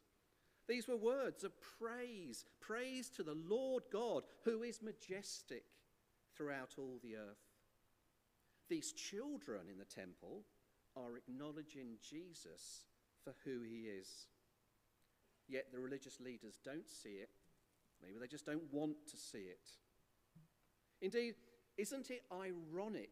These 0.69 0.87
were 0.87 0.95
words 0.95 1.43
of 1.43 1.51
praise, 1.79 2.45
praise 2.61 3.09
to 3.09 3.23
the 3.23 3.37
Lord 3.45 3.83
God, 3.91 4.23
who 4.45 4.63
is 4.63 4.81
majestic 4.81 5.65
throughout 6.37 6.75
all 6.77 6.99
the 7.03 7.17
earth. 7.17 7.43
These 8.69 8.93
children 8.93 9.67
in 9.69 9.77
the 9.77 9.83
temple 9.83 10.43
are 10.95 11.17
acknowledging 11.17 11.97
Jesus 12.01 12.85
for 13.21 13.33
who 13.43 13.63
he 13.63 13.87
is. 13.87 14.27
Yet 15.49 15.65
the 15.73 15.79
religious 15.79 16.21
leaders 16.21 16.57
don't 16.63 16.89
see 16.89 17.19
it. 17.21 17.31
Maybe 18.01 18.17
they 18.17 18.27
just 18.27 18.45
don't 18.45 18.71
want 18.71 18.95
to 19.09 19.17
see 19.17 19.39
it. 19.39 19.71
Indeed, 21.01 21.35
isn't 21.77 22.11
it 22.11 22.23
ironic 22.31 23.11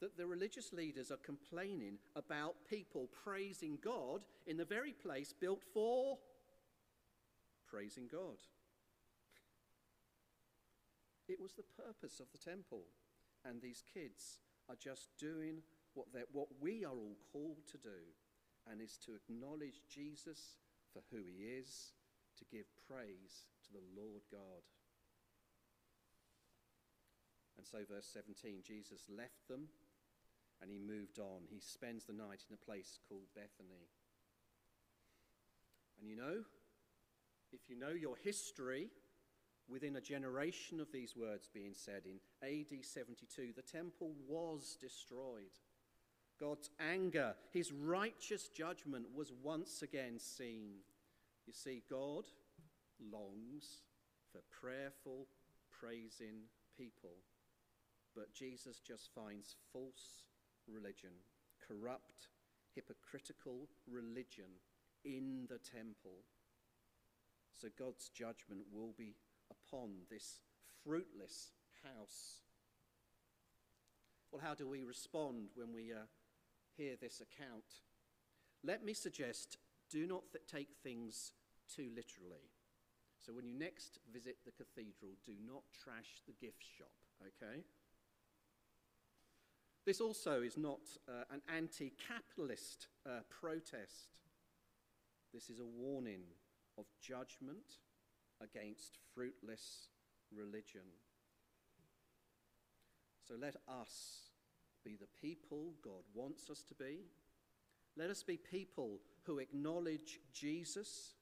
that 0.00 0.16
the 0.16 0.26
religious 0.26 0.72
leaders 0.72 1.10
are 1.10 1.16
complaining 1.16 1.98
about 2.16 2.56
people 2.68 3.08
praising 3.24 3.78
God 3.82 4.24
in 4.46 4.56
the 4.56 4.64
very 4.64 4.92
place 4.92 5.32
built 5.32 5.62
for 5.72 6.18
praising 7.66 8.08
God? 8.10 8.38
It 11.28 11.40
was 11.40 11.52
the 11.52 11.82
purpose 11.82 12.20
of 12.20 12.26
the 12.32 12.38
temple, 12.38 12.82
and 13.44 13.62
these 13.62 13.82
kids 13.94 14.40
are 14.68 14.76
just 14.76 15.08
doing 15.18 15.62
what, 15.94 16.06
what 16.32 16.48
we 16.60 16.84
are 16.84 16.90
all 16.90 17.16
called 17.32 17.66
to 17.70 17.78
do, 17.78 18.00
and 18.70 18.80
is 18.80 18.98
to 19.06 19.14
acknowledge 19.14 19.82
Jesus 19.88 20.56
for 20.92 21.02
who 21.10 21.22
he 21.24 21.44
is, 21.44 21.92
to 22.38 22.44
give 22.44 22.66
praise 22.88 23.46
to 23.64 23.72
the 23.72 24.00
Lord 24.00 24.22
God. 24.30 24.62
And 27.62 27.68
so, 27.68 27.94
verse 27.94 28.08
17 28.12 28.62
Jesus 28.66 29.02
left 29.08 29.46
them 29.48 29.68
and 30.60 30.68
he 30.68 30.80
moved 30.80 31.20
on. 31.20 31.42
He 31.48 31.60
spends 31.60 32.04
the 32.04 32.12
night 32.12 32.42
in 32.50 32.54
a 32.54 32.64
place 32.64 32.98
called 33.08 33.28
Bethany. 33.36 33.86
And 36.00 36.10
you 36.10 36.16
know, 36.16 36.42
if 37.52 37.60
you 37.68 37.78
know 37.78 37.90
your 37.90 38.16
history, 38.16 38.88
within 39.68 39.94
a 39.94 40.00
generation 40.00 40.80
of 40.80 40.90
these 40.90 41.14
words 41.16 41.48
being 41.54 41.72
said 41.72 42.02
in 42.04 42.18
AD 42.42 42.84
72, 42.84 43.52
the 43.54 43.62
temple 43.62 44.10
was 44.26 44.76
destroyed. 44.80 45.54
God's 46.40 46.68
anger, 46.80 47.36
his 47.52 47.70
righteous 47.70 48.48
judgment 48.48 49.06
was 49.14 49.30
once 49.40 49.82
again 49.82 50.18
seen. 50.18 50.78
You 51.46 51.52
see, 51.52 51.84
God 51.88 52.24
longs 53.12 53.82
for 54.32 54.40
prayerful, 54.50 55.28
praising 55.70 56.48
people. 56.76 57.18
But 58.14 58.34
Jesus 58.34 58.80
just 58.80 59.10
finds 59.14 59.56
false 59.72 60.24
religion, 60.68 61.12
corrupt, 61.66 62.28
hypocritical 62.74 63.68
religion 63.90 64.60
in 65.04 65.46
the 65.48 65.58
temple. 65.58 66.24
So 67.52 67.68
God's 67.78 68.08
judgment 68.08 68.62
will 68.72 68.94
be 68.96 69.16
upon 69.50 69.90
this 70.10 70.40
fruitless 70.84 71.52
house. 71.82 72.40
Well, 74.30 74.42
how 74.42 74.54
do 74.54 74.68
we 74.68 74.82
respond 74.82 75.50
when 75.54 75.72
we 75.72 75.92
uh, 75.92 76.06
hear 76.76 76.96
this 77.00 77.20
account. 77.20 77.84
Let 78.64 78.84
me 78.84 78.94
suggest 78.94 79.58
do 79.90 80.06
not 80.06 80.22
th- 80.32 80.44
take 80.50 80.76
things 80.82 81.32
too 81.68 81.90
literally. 81.94 82.50
So 83.20 83.32
when 83.32 83.46
you 83.46 83.54
next 83.54 83.98
visit 84.12 84.38
the 84.44 84.52
cathedral, 84.52 85.12
do 85.24 85.32
not 85.46 85.62
trash 85.72 86.22
the 86.26 86.34
gift 86.40 86.64
shop, 86.76 86.90
okay? 87.22 87.62
This 89.84 90.00
also 90.00 90.42
is 90.42 90.56
not 90.56 90.80
uh, 91.08 91.24
an 91.32 91.40
anti 91.54 91.92
capitalist 92.08 92.86
uh, 93.06 93.20
protest. 93.28 94.20
This 95.34 95.50
is 95.50 95.58
a 95.58 95.66
warning 95.66 96.22
of 96.78 96.84
judgment 97.00 97.80
against 98.40 98.98
fruitless 99.14 99.88
religion. 100.34 100.82
So 103.26 103.34
let 103.40 103.56
us 103.68 104.30
be 104.84 104.96
the 104.96 105.06
people 105.20 105.74
God 105.82 106.02
wants 106.14 106.50
us 106.50 106.62
to 106.64 106.74
be. 106.74 106.98
Let 107.96 108.10
us 108.10 108.22
be 108.22 108.36
people 108.36 109.00
who 109.24 109.38
acknowledge 109.38 110.20
Jesus, 110.32 111.14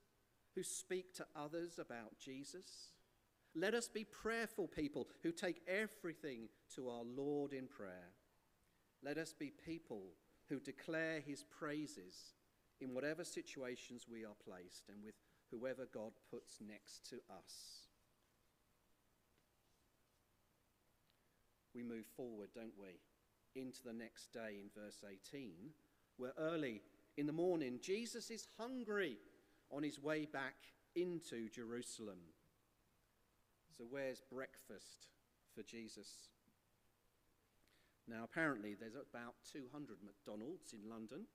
who 0.55 0.63
speak 0.63 1.15
to 1.15 1.27
others 1.37 1.79
about 1.79 2.19
Jesus. 2.19 2.91
Let 3.55 3.75
us 3.75 3.89
be 3.89 4.05
prayerful 4.05 4.69
people 4.69 5.09
who 5.23 5.33
take 5.33 5.63
everything 5.67 6.49
to 6.75 6.89
our 6.89 7.03
Lord 7.05 7.53
in 7.53 7.67
prayer. 7.67 8.13
Let 9.05 9.19
us 9.19 9.33
be 9.33 9.53
people 9.65 10.03
who 10.49 10.61
declare 10.61 11.21
his 11.21 11.43
praises 11.43 12.35
in 12.81 12.95
whatever 12.95 13.25
situations 13.25 14.07
we 14.11 14.25
are 14.25 14.37
placed 14.45 14.89
and 14.89 15.03
with 15.05 15.15
whoever 15.51 15.87
God 15.93 16.13
puts 16.31 16.59
next 16.67 17.09
to 17.11 17.17
us. 17.31 17.87
We 21.75 21.83
move 21.83 22.07
forward, 22.17 22.49
don't 22.55 22.79
we? 22.81 23.01
into 23.55 23.83
the 23.85 23.93
next 23.93 24.33
day 24.33 24.61
in 24.61 24.83
verse 24.83 25.03
18, 25.09 25.53
where 26.17 26.33
early 26.39 26.83
in 27.17 27.27
the 27.27 27.33
morning 27.33 27.79
Jesus 27.83 28.31
is 28.31 28.47
hungry 28.59 29.17
on 29.71 29.83
his 29.83 30.01
way 30.01 30.27
back 30.27 30.57
into 30.95 31.49
Jerusalem. 31.49 32.19
So, 33.77 33.85
where's 33.89 34.21
breakfast 34.21 35.09
for 35.55 35.63
Jesus? 35.63 36.09
Now, 38.11 38.27
apparently, 38.27 38.75
there's 38.75 38.99
about 38.99 39.39
200 39.47 40.03
McDonald's 40.03 40.75
in 40.75 40.91
London, 40.91 41.31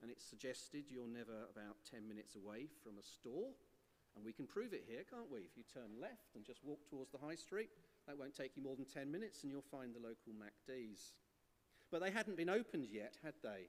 and 0.00 0.10
it's 0.10 0.24
suggested 0.24 0.88
you're 0.88 1.06
never 1.06 1.44
about 1.52 1.84
10 1.84 2.08
minutes 2.08 2.34
away 2.34 2.72
from 2.82 2.96
a 2.96 3.04
store. 3.04 3.52
And 4.16 4.24
we 4.24 4.32
can 4.32 4.46
prove 4.46 4.72
it 4.72 4.84
here, 4.88 5.04
can't 5.08 5.30
we? 5.30 5.40
If 5.40 5.56
you 5.56 5.64
turn 5.68 6.00
left 6.00 6.34
and 6.34 6.44
just 6.44 6.64
walk 6.64 6.88
towards 6.88 7.12
the 7.12 7.20
high 7.20 7.34
street, 7.34 7.68
that 8.06 8.18
won't 8.18 8.34
take 8.34 8.56
you 8.56 8.62
more 8.62 8.76
than 8.76 8.86
10 8.86 9.12
minutes, 9.12 9.42
and 9.42 9.52
you'll 9.52 9.68
find 9.70 9.94
the 9.94 10.00
local 10.00 10.32
MacD's. 10.32 11.12
But 11.90 12.00
they 12.00 12.10
hadn't 12.10 12.36
been 12.36 12.50
opened 12.50 12.88
yet, 12.90 13.16
had 13.22 13.34
they? 13.42 13.68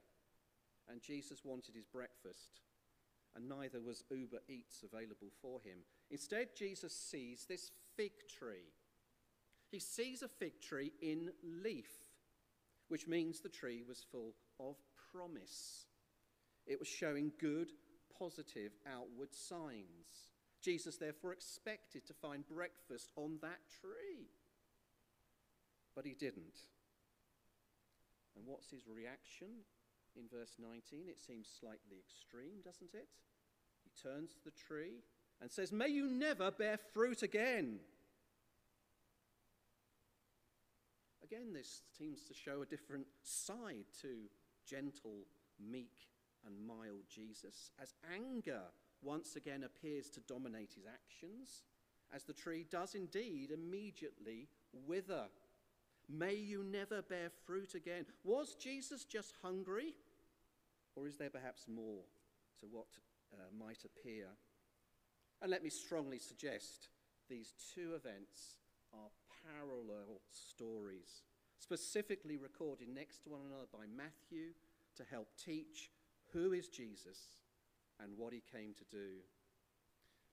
And 0.90 1.00
Jesus 1.00 1.44
wanted 1.44 1.74
his 1.74 1.86
breakfast, 1.86 2.60
and 3.36 3.48
neither 3.48 3.80
was 3.80 4.04
Uber 4.10 4.40
Eats 4.48 4.82
available 4.82 5.28
for 5.40 5.60
him. 5.60 5.84
Instead, 6.10 6.56
Jesus 6.56 6.96
sees 6.96 7.44
this 7.48 7.70
fig 7.96 8.12
tree. 8.28 8.72
He 9.70 9.78
sees 9.78 10.22
a 10.22 10.28
fig 10.28 10.60
tree 10.60 10.92
in 11.00 11.30
leaf. 11.42 12.03
Which 12.88 13.06
means 13.06 13.40
the 13.40 13.48
tree 13.48 13.82
was 13.86 14.04
full 14.10 14.34
of 14.60 14.76
promise. 15.12 15.86
It 16.66 16.78
was 16.78 16.88
showing 16.88 17.32
good, 17.40 17.72
positive 18.18 18.72
outward 18.86 19.34
signs. 19.34 20.32
Jesus 20.62 20.96
therefore 20.96 21.32
expected 21.32 22.06
to 22.06 22.14
find 22.14 22.46
breakfast 22.46 23.12
on 23.16 23.38
that 23.42 23.60
tree. 23.80 24.28
But 25.94 26.06
he 26.06 26.14
didn't. 26.14 26.58
And 28.36 28.46
what's 28.46 28.70
his 28.70 28.86
reaction 28.88 29.48
in 30.16 30.24
verse 30.32 30.56
19? 30.58 31.08
It 31.08 31.18
seems 31.18 31.48
slightly 31.60 31.98
extreme, 31.98 32.62
doesn't 32.64 32.94
it? 32.94 33.08
He 33.84 33.90
turns 34.02 34.32
to 34.34 34.44
the 34.44 34.50
tree 34.50 35.04
and 35.40 35.50
says, 35.50 35.72
May 35.72 35.88
you 35.88 36.08
never 36.08 36.50
bear 36.50 36.78
fruit 36.92 37.22
again. 37.22 37.80
Again, 41.24 41.54
this 41.54 41.80
seems 41.96 42.22
to 42.24 42.34
show 42.34 42.60
a 42.60 42.66
different 42.66 43.06
side 43.22 43.86
to 44.02 44.28
gentle, 44.68 45.24
meek, 45.58 46.10
and 46.46 46.54
mild 46.66 47.04
Jesus, 47.08 47.70
as 47.82 47.94
anger 48.14 48.60
once 49.02 49.34
again 49.34 49.64
appears 49.64 50.10
to 50.10 50.20
dominate 50.20 50.74
his 50.74 50.84
actions, 50.86 51.62
as 52.14 52.24
the 52.24 52.34
tree 52.34 52.66
does 52.70 52.94
indeed 52.94 53.50
immediately 53.50 54.48
wither. 54.86 55.24
May 56.10 56.34
you 56.34 56.62
never 56.62 57.00
bear 57.00 57.30
fruit 57.46 57.74
again. 57.74 58.04
Was 58.22 58.54
Jesus 58.54 59.04
just 59.04 59.32
hungry? 59.42 59.94
Or 60.94 61.06
is 61.06 61.16
there 61.16 61.30
perhaps 61.30 61.64
more 61.66 62.04
to 62.60 62.66
what 62.66 62.86
uh, 63.32 63.36
might 63.58 63.84
appear? 63.84 64.26
And 65.40 65.50
let 65.50 65.62
me 65.62 65.70
strongly 65.70 66.18
suggest 66.18 66.88
these 67.30 67.54
two 67.74 67.94
events 67.94 68.58
are 68.92 69.08
parallel 69.52 70.20
stories, 70.30 71.22
specifically 71.58 72.36
recorded 72.36 72.88
next 72.88 73.22
to 73.22 73.30
one 73.30 73.40
another 73.46 73.66
by 73.72 73.84
Matthew 73.96 74.52
to 74.96 75.04
help 75.10 75.28
teach 75.42 75.90
who 76.32 76.52
is 76.52 76.68
Jesus 76.68 77.18
and 78.00 78.16
what 78.16 78.32
he 78.32 78.42
came 78.52 78.74
to 78.74 78.84
do. 78.90 79.22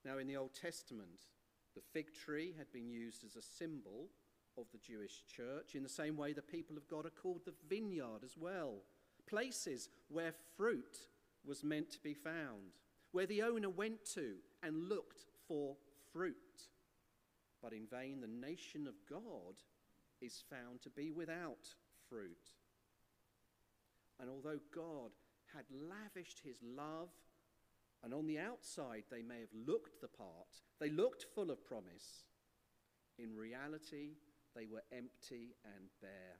Now, 0.04 0.18
in 0.18 0.28
the 0.28 0.38
Old 0.38 0.54
Testament, 0.54 1.28
the 1.76 1.82
fig 1.94 2.14
tree 2.14 2.54
had 2.58 2.72
been 2.72 2.90
used 2.90 3.24
as 3.24 3.36
a 3.36 3.42
symbol 3.42 4.08
of 4.58 4.66
the 4.72 4.80
Jewish 4.80 5.24
church, 5.26 5.76
in 5.76 5.84
the 5.84 5.90
same 5.90 6.18
way 6.18 6.34
the 6.34 6.42
people 6.42 6.76
of 6.76 6.88
God 6.88 7.06
are 7.06 7.22
called 7.22 7.42
the 7.46 7.54
vineyard 7.70 8.24
as 8.24 8.36
well. 8.38 8.80
Places 9.28 9.90
where 10.10 10.34
fruit 10.58 10.98
was 11.46 11.64
meant 11.64 11.92
to 11.92 12.00
be 12.00 12.14
found, 12.14 12.76
where 13.12 13.26
the 13.26 13.44
owner 13.44 13.70
went 13.70 14.04
to 14.14 14.36
and 14.64 14.90
looked 14.90 15.26
for 15.48 15.76
fruit. 16.12 16.36
But 17.62 17.74
in 17.74 17.86
vain, 17.86 18.22
the 18.22 18.28
nation 18.28 18.88
of 18.88 18.96
God 19.10 19.56
is 20.22 20.44
found 20.50 20.82
to 20.82 20.90
be 20.90 21.12
without 21.12 21.68
fruit. 22.10 22.50
And 24.20 24.30
although 24.30 24.60
God 24.74 25.12
had 25.54 25.66
lavished 25.72 26.42
his 26.44 26.58
love, 26.64 27.10
and 28.04 28.14
on 28.14 28.26
the 28.28 28.40
outside 28.40 29.04
they 29.12 29.22
may 29.22 29.40
have 29.40 29.68
looked 29.68 30.02
the 30.02 30.08
part, 30.08 30.62
they 30.80 30.90
looked 30.90 31.26
full 31.36 31.52
of 31.52 31.66
promise, 31.66 32.26
in 33.18 33.36
reality, 33.36 34.16
they 34.56 34.66
were 34.66 34.84
empty 34.92 35.56
and 35.64 35.90
bare. 36.02 36.40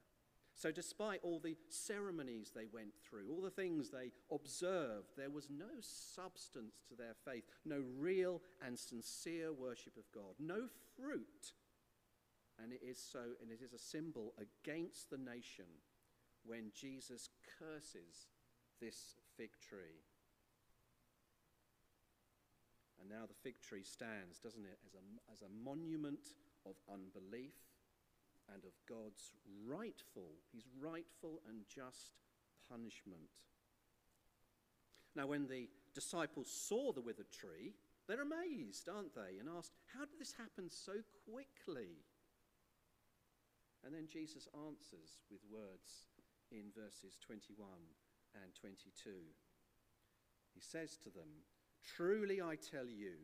So, 0.62 0.70
despite 0.70 1.18
all 1.24 1.40
the 1.40 1.56
ceremonies 1.70 2.52
they 2.54 2.66
went 2.72 2.94
through, 3.02 3.28
all 3.28 3.42
the 3.42 3.50
things 3.50 3.90
they 3.90 4.12
observed, 4.30 5.08
there 5.16 5.28
was 5.28 5.48
no 5.50 5.74
substance 5.80 6.84
to 6.88 6.94
their 6.94 7.16
faith, 7.24 7.42
no 7.64 7.82
real 7.98 8.40
and 8.64 8.78
sincere 8.78 9.52
worship 9.52 9.96
of 9.96 10.04
God, 10.14 10.36
no 10.38 10.68
fruit. 10.96 11.50
And 12.62 12.72
it 12.72 12.80
is 12.80 12.96
so, 12.96 13.18
and 13.42 13.50
it 13.50 13.58
is 13.60 13.72
a 13.72 13.78
symbol 13.78 14.34
against 14.38 15.10
the 15.10 15.18
nation 15.18 15.66
when 16.44 16.70
Jesus 16.72 17.28
curses 17.58 18.28
this 18.80 19.16
fig 19.36 19.50
tree. 19.68 20.06
And 23.00 23.10
now 23.10 23.26
the 23.26 23.34
fig 23.42 23.60
tree 23.60 23.82
stands, 23.82 24.38
doesn't 24.38 24.64
it, 24.64 24.78
as 24.86 24.94
a, 24.94 25.32
as 25.32 25.42
a 25.42 25.64
monument 25.64 26.36
of 26.64 26.76
unbelief 26.88 27.71
and 28.52 28.64
of 28.64 28.72
God's 28.88 29.32
rightful, 29.66 30.38
his 30.52 30.64
rightful 30.80 31.42
and 31.48 31.62
just 31.68 32.18
punishment. 32.68 33.44
Now, 35.14 35.26
when 35.26 35.46
the 35.46 35.68
disciples 35.94 36.48
saw 36.50 36.92
the 36.92 37.02
withered 37.02 37.30
tree, 37.30 37.74
they're 38.08 38.22
amazed, 38.22 38.88
aren't 38.88 39.14
they? 39.14 39.38
And 39.38 39.48
asked, 39.48 39.72
How 39.94 40.04
did 40.04 40.18
this 40.18 40.32
happen 40.32 40.68
so 40.68 40.92
quickly? 41.28 42.02
And 43.84 43.94
then 43.94 44.06
Jesus 44.06 44.48
answers 44.66 45.18
with 45.30 45.40
words 45.50 46.06
in 46.50 46.70
verses 46.74 47.18
21 47.24 47.66
and 48.42 48.54
22. 48.54 49.10
He 50.54 50.60
says 50.60 50.96
to 50.98 51.10
them, 51.10 51.28
Truly 51.84 52.40
I 52.40 52.56
tell 52.56 52.86
you, 52.86 53.14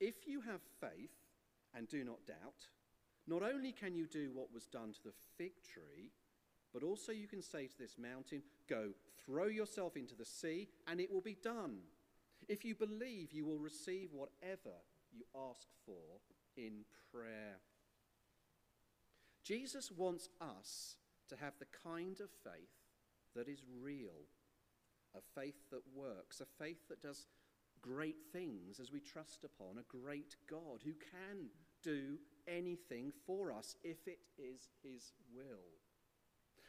if 0.00 0.26
you 0.26 0.40
have 0.40 0.60
faith 0.80 1.14
and 1.74 1.88
do 1.88 2.04
not 2.04 2.26
doubt, 2.26 2.68
not 3.26 3.42
only 3.42 3.72
can 3.72 3.94
you 3.94 4.06
do 4.06 4.30
what 4.34 4.52
was 4.52 4.66
done 4.66 4.92
to 4.92 5.02
the 5.04 5.14
fig 5.38 5.52
tree, 5.62 6.10
but 6.72 6.82
also 6.82 7.12
you 7.12 7.26
can 7.26 7.42
say 7.42 7.66
to 7.66 7.78
this 7.78 7.96
mountain, 7.98 8.42
Go, 8.68 8.90
throw 9.24 9.46
yourself 9.46 9.96
into 9.96 10.14
the 10.14 10.24
sea, 10.24 10.68
and 10.86 11.00
it 11.00 11.10
will 11.10 11.20
be 11.20 11.38
done. 11.42 11.78
If 12.48 12.64
you 12.64 12.74
believe, 12.74 13.32
you 13.32 13.46
will 13.46 13.58
receive 13.58 14.10
whatever 14.12 14.76
you 15.12 15.24
ask 15.50 15.68
for 15.86 16.20
in 16.56 16.84
prayer. 17.12 17.56
Jesus 19.44 19.90
wants 19.90 20.28
us 20.40 20.96
to 21.28 21.36
have 21.36 21.54
the 21.58 21.66
kind 21.84 22.20
of 22.20 22.28
faith 22.42 22.68
that 23.34 23.48
is 23.48 23.62
real, 23.82 24.26
a 25.14 25.20
faith 25.40 25.70
that 25.70 25.82
works, 25.94 26.40
a 26.40 26.62
faith 26.62 26.88
that 26.88 27.02
does 27.02 27.26
great 27.80 28.16
things 28.32 28.80
as 28.80 28.90
we 28.90 29.00
trust 29.00 29.44
upon 29.44 29.78
a 29.78 30.02
great 30.02 30.36
God 30.48 30.80
who 30.84 30.92
can 30.92 31.48
do 31.84 32.18
anything 32.48 33.12
for 33.26 33.52
us 33.52 33.76
if 33.84 34.06
it 34.06 34.20
is 34.38 34.70
His 34.82 35.12
will. 35.34 35.68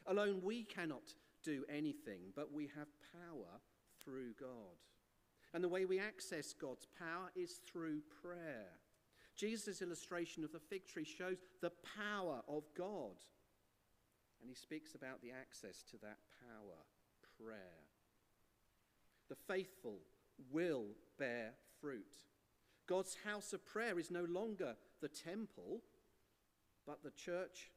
Alone 0.08 0.42
we 0.44 0.64
cannot 0.64 1.14
do 1.44 1.64
anything, 1.70 2.22
but 2.36 2.54
we 2.54 2.70
have 2.76 2.88
power 3.14 3.60
through 4.04 4.34
God. 4.40 4.78
And 5.54 5.64
the 5.64 5.70
way 5.70 5.86
we 5.86 6.00
access 6.00 6.54
God's 6.54 6.88
power 7.00 7.32
is 7.36 7.62
through 7.72 8.02
prayer. 8.22 8.68
Jesus' 9.36 9.82
illustration 9.82 10.44
of 10.44 10.52
the 10.52 10.60
fig 10.60 10.86
tree 10.86 11.06
shows 11.06 11.38
the 11.62 11.72
power 11.98 12.42
of 12.48 12.64
God. 12.78 13.16
And 14.42 14.50
he 14.50 14.56
speaks 14.56 14.96
about 14.96 15.22
the 15.22 15.32
access 15.32 15.84
to 15.92 15.98
that 16.02 16.18
power 16.42 16.84
prayer. 17.42 17.84
The 19.30 19.36
faithful 19.48 20.00
will 20.52 20.86
bear 21.18 21.54
fruit. 21.82 22.16
God's 22.88 23.18
house 23.26 23.54
of 23.54 23.66
prayer 23.66 24.00
is 24.00 24.12
no 24.12 24.26
longer 24.26 24.76
the 25.02 25.08
temple, 25.08 25.82
but 26.86 27.04
the 27.04 27.12
church, 27.12 27.72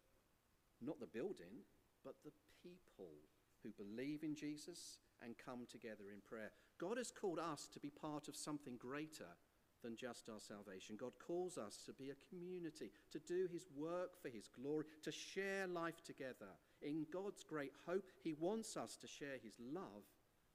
not 0.82 1.00
the 1.00 1.06
building, 1.06 1.64
but 2.04 2.14
the 2.24 2.32
people 2.62 3.14
who 3.62 3.70
believe 3.70 4.22
in 4.22 4.34
Jesus 4.34 4.98
and 5.22 5.34
come 5.36 5.66
together 5.70 6.10
in 6.12 6.20
prayer. 6.20 6.50
God 6.78 6.96
has 6.98 7.10
called 7.10 7.38
us 7.38 7.68
to 7.72 7.80
be 7.80 7.90
part 7.90 8.28
of 8.28 8.36
something 8.36 8.76
greater 8.78 9.36
than 9.82 9.96
just 9.96 10.28
our 10.28 10.40
salvation. 10.40 10.96
God 10.98 11.12
calls 11.24 11.56
us 11.56 11.82
to 11.86 11.92
be 11.92 12.10
a 12.10 12.28
community, 12.28 12.90
to 13.12 13.18
do 13.20 13.48
his 13.50 13.66
work 13.76 14.20
for 14.20 14.28
his 14.28 14.48
glory, 14.48 14.84
to 15.02 15.12
share 15.12 15.66
life 15.66 16.02
together. 16.04 16.50
In 16.82 17.06
God's 17.12 17.44
great 17.44 17.72
hope, 17.86 18.10
he 18.22 18.34
wants 18.34 18.76
us 18.76 18.96
to 18.96 19.06
share 19.06 19.38
his 19.42 19.54
love 19.72 20.04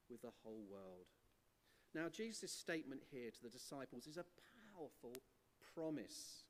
with 0.10 0.22
the 0.22 0.32
whole 0.44 0.64
world. 0.70 1.08
Now, 1.96 2.10
Jesus' 2.10 2.52
statement 2.52 3.02
here 3.12 3.30
to 3.30 3.44
the 3.44 3.50
disciples 3.50 4.08
is 4.08 4.18
a 4.18 4.26
powerful 4.74 5.16
promise. 5.76 6.44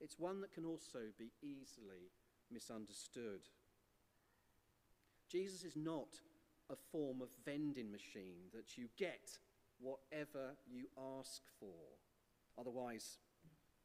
It's 0.00 0.18
one 0.18 0.40
that 0.40 0.52
can 0.52 0.64
also 0.64 1.00
be 1.18 1.32
easily 1.42 2.10
misunderstood. 2.50 3.40
Jesus 5.28 5.64
is 5.64 5.76
not 5.76 6.20
a 6.70 6.76
form 6.76 7.20
of 7.20 7.28
vending 7.44 7.90
machine 7.90 8.48
that 8.54 8.78
you 8.78 8.88
get 8.96 9.38
whatever 9.78 10.56
you 10.66 10.86
ask 11.18 11.42
for. 11.60 11.98
Otherwise, 12.58 13.18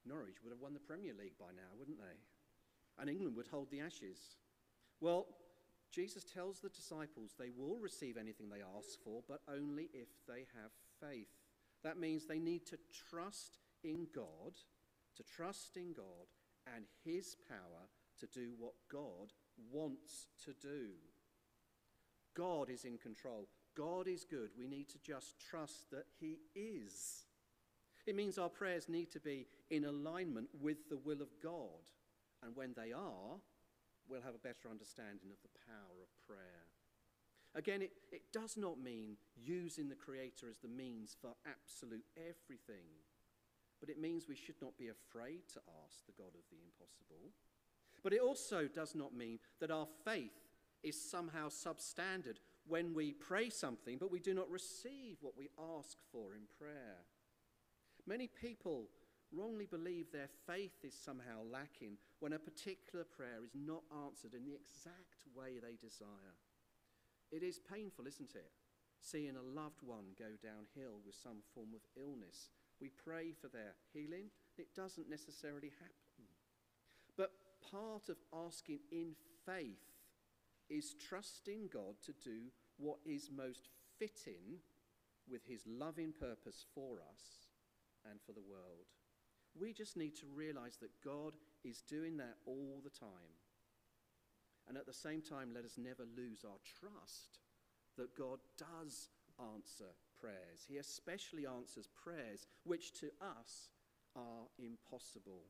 Norwich 0.06 0.38
would 0.44 0.52
have 0.52 0.62
won 0.62 0.74
the 0.74 0.80
Premier 0.80 1.14
League 1.18 1.38
by 1.40 1.52
now, 1.56 1.76
wouldn't 1.78 2.00
they? 2.00 3.02
And 3.02 3.10
England 3.10 3.36
would 3.36 3.48
hold 3.48 3.70
the 3.72 3.82
ashes. 3.82 4.38
Well, 5.00 5.28
Jesus 5.92 6.24
tells 6.24 6.60
the 6.60 6.70
disciples 6.70 7.32
they 7.38 7.50
will 7.56 7.78
receive 7.78 8.18
anything 8.18 8.50
they 8.50 8.64
ask 8.78 9.02
for, 9.04 9.22
but 9.28 9.42
only 9.48 9.90
if 9.94 10.08
they 10.28 10.46
have 10.62 10.72
faith. 11.02 11.28
That 11.84 12.00
means 12.00 12.26
they 12.26 12.40
need 12.40 12.66
to 12.68 12.78
trust 13.10 13.58
in 13.84 14.08
God, 14.16 14.54
to 15.18 15.24
trust 15.24 15.76
in 15.76 15.94
God 15.94 16.28
and 16.76 16.86
His 17.04 17.36
power 17.50 17.90
to 18.20 18.28
do 18.28 18.52
what 18.58 18.74
God 18.92 19.34
wants 19.72 20.28
to 20.46 20.54
do. 20.62 20.90
God 22.36 22.70
is 22.70 22.86
in 22.86 22.98
control. 22.98 23.48
God 23.76 24.08
is 24.08 24.26
good. 24.26 24.52
We 24.58 24.68
need 24.68 24.90
to 24.90 25.00
just 25.00 25.36
trust 25.40 25.92
that 25.92 26.06
He 26.20 26.38
is. 26.56 27.26
It 28.08 28.16
means 28.16 28.38
our 28.38 28.50
prayers 28.50 28.90
need 28.90 29.12
to 29.12 29.20
be 29.20 29.48
in 29.70 29.86
alignment 29.86 30.48
with 30.60 30.90
the 30.90 30.98
will 30.98 31.22
of 31.22 31.30
God. 31.42 31.90
And 32.44 32.56
when 32.56 32.74
they 32.76 32.92
are, 32.92 33.40
we'll 34.12 34.22
have 34.22 34.36
a 34.36 34.48
better 34.48 34.68
understanding 34.70 35.32
of 35.32 35.40
the 35.40 35.56
power 35.64 36.04
of 36.04 36.12
prayer. 36.28 36.68
Again, 37.56 37.82
it, 37.82 37.92
it 38.12 38.32
does 38.34 38.58
not 38.58 38.80
mean 38.80 39.16
using 39.36 39.88
the 39.88 39.96
Creator 39.96 40.48
as 40.50 40.60
the 40.60 40.68
means 40.68 41.16
for 41.20 41.32
absolute 41.48 42.04
everything, 42.18 42.92
but 43.80 43.90
it 43.90 44.00
means 44.00 44.28
we 44.28 44.36
should 44.36 44.62
not 44.62 44.78
be 44.78 44.90
afraid 44.90 45.48
to 45.54 45.62
ask 45.84 46.06
the 46.06 46.16
God 46.18 46.36
of 46.36 46.44
the 46.52 46.60
impossible. 46.60 47.32
But 48.04 48.14
it 48.14 48.22
also 48.22 48.68
does 48.68 48.96
not 48.96 49.16
mean 49.16 49.40
that 49.60 49.72
our 49.72 49.88
faith 50.06 50.52
is 50.84 51.00
somehow 51.00 51.48
substandard 51.48 52.38
when 52.68 52.94
we 52.94 53.14
pray 53.14 53.50
something, 53.50 53.98
but 53.98 54.12
we 54.12 54.20
do 54.20 54.34
not 54.34 54.50
receive 54.50 55.18
what 55.22 55.38
we 55.38 55.50
ask 55.78 55.98
for 56.12 56.36
in 56.36 56.44
prayer. 56.60 57.06
Many 58.08 58.28
people 58.28 58.90
wrongly 59.34 59.66
believe 59.66 60.12
their 60.12 60.30
faith 60.48 60.84
is 60.84 60.94
somehow 60.94 61.44
lacking 61.52 61.98
when 62.20 62.34
a 62.34 62.40
particular 62.40 63.06
prayer 63.06 63.44
is 63.44 63.56
not 63.56 63.84
answered 64.06 64.34
in 64.34 64.46
the 64.46 64.56
exact 64.56 65.24
way 65.36 65.60
they 65.60 65.76
desire. 65.82 66.36
It 67.32 67.44
is 67.44 67.60
painful, 67.60 68.08
isn't 68.08 68.36
it? 68.36 68.52
Seeing 69.00 69.36
a 69.36 69.60
loved 69.60 69.82
one 69.82 70.14
go 70.20 70.38
downhill 70.44 71.00
with 71.06 71.16
some 71.16 71.42
form 71.56 71.70
of 71.74 71.82
illness. 71.98 72.52
We 72.80 72.90
pray 72.90 73.32
for 73.32 73.48
their 73.48 73.74
healing, 73.94 74.30
it 74.58 74.76
doesn't 74.76 75.10
necessarily 75.10 75.72
happen. 75.80 76.28
But 77.18 77.32
part 77.72 78.10
of 78.10 78.18
asking 78.34 78.80
in 78.92 79.16
faith 79.46 79.92
is 80.70 80.96
trusting 81.08 81.70
God 81.74 81.96
to 82.06 82.14
do 82.14 82.52
what 82.78 82.98
is 83.06 83.30
most 83.36 83.70
fitting 83.98 84.60
with 85.30 85.46
his 85.46 85.64
loving 85.68 86.14
purpose 86.14 86.66
for 86.74 86.98
us 87.14 87.48
and 88.10 88.20
for 88.26 88.34
the 88.34 88.42
world. 88.42 88.88
We 89.60 89.74
just 89.74 89.98
need 89.98 90.16
to 90.18 90.26
realize 90.34 90.78
that 90.78 91.02
God 91.04 91.34
is 91.64 91.82
doing 91.82 92.18
that 92.18 92.36
all 92.46 92.82
the 92.84 92.90
time. 92.90 93.36
And 94.68 94.78
at 94.78 94.86
the 94.86 94.94
same 94.94 95.22
time, 95.22 95.52
let 95.54 95.66
us 95.66 95.78
never 95.78 96.04
lose 96.16 96.46
our 96.46 96.60
trust 96.80 97.40
that 97.98 98.16
God 98.16 98.40
does 98.58 99.10
answer 99.40 99.92
prayers. 100.20 100.66
He 100.68 100.78
especially 100.78 101.46
answers 101.46 101.88
prayers 101.88 102.48
which 102.64 102.94
to 103.00 103.08
us 103.22 103.70
are 104.16 104.48
impossible. 104.60 105.42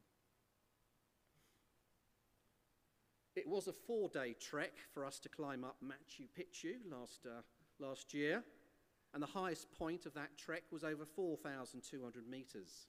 It 3.36 3.48
was 3.48 3.68
a 3.68 3.74
four 3.74 4.10
day 4.10 4.36
trek 4.40 4.74
for 4.94 5.06
us 5.06 5.20
to 5.20 5.30
climb 5.30 5.64
up 5.64 5.78
Machu 5.84 6.28
Picchu 6.38 6.76
last, 6.90 7.26
uh, 7.26 7.42
last 7.80 8.14
year, 8.14 8.44
and 9.14 9.24
the 9.24 9.28
highest 9.28 9.72
point 9.72 10.06
of 10.06 10.14
that 10.14 10.38
trek 10.38 10.64
was 10.72 10.84
over 10.84 11.06
4,200 11.06 12.28
metres. 12.28 12.88